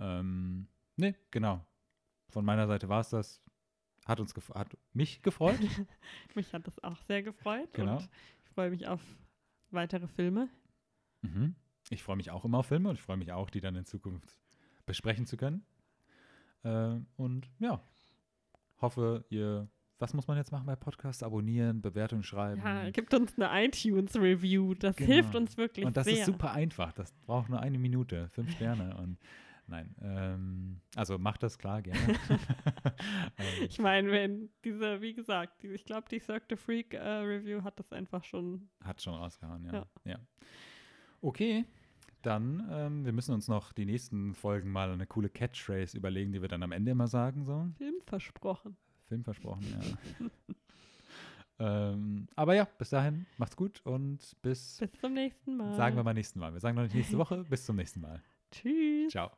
[0.00, 1.62] Ähm, nee, genau.
[2.30, 3.42] Von meiner Seite war es das.
[4.06, 5.58] Hat uns gef hat mich gefreut.
[6.34, 7.68] Mich hat das auch sehr gefreut.
[7.74, 7.96] Genau.
[7.96, 8.08] Und
[8.44, 9.00] ich freue mich auf
[9.70, 10.48] weitere Filme.
[11.22, 11.54] mhm.
[11.90, 13.84] Ich freue mich auch immer auf Filme und ich freue mich auch, die dann in
[13.84, 14.40] Zukunft
[14.86, 15.64] besprechen zu können.
[16.64, 17.80] Äh, und ja,
[18.80, 19.68] hoffe, ihr.
[19.98, 21.22] Was muss man jetzt machen bei Podcasts?
[21.22, 22.60] Abonnieren, Bewertung schreiben.
[22.62, 24.74] Ja, gibt uns eine iTunes-Review.
[24.74, 25.10] Das Genau.
[25.10, 26.18] hilft uns wirklich Und das sehr.
[26.18, 26.92] ist super einfach.
[26.92, 28.94] Das braucht nur eine Minute, fünf Sterne.
[29.02, 29.16] Und
[29.68, 29.96] Nein.
[30.00, 31.98] Ähm, also macht das klar, gerne.
[32.28, 32.38] ähm,
[33.68, 37.62] Ich meine, wenn diese, wie gesagt, die, ich glaube, die Cirque the Freak äh, Review
[37.64, 38.68] hat das einfach schon.
[38.84, 39.72] hat schon rausgehauen, ja.
[39.72, 39.86] Ja.
[40.04, 40.18] ja.
[41.20, 41.64] Okay.
[42.26, 46.42] Dann, ähm, wir müssen uns noch die nächsten Folgen mal eine coole Catchphrase überlegen, die
[46.42, 47.44] wir dann am Ende immer sagen.
[47.44, 47.68] So.
[47.78, 48.76] Film versprochen.
[49.04, 50.28] Film versprochen, ja.
[51.92, 55.76] ähm, aber ja, bis dahin, macht's gut und bis, Bis zum nächsten Mal.
[55.76, 56.52] sagen wir mal nächsten Mal.
[56.52, 58.20] Wir sagen noch nicht nächste Woche, bis zum nächsten Mal.
[58.50, 59.12] Tschüss.
[59.12, 59.30] Ciao.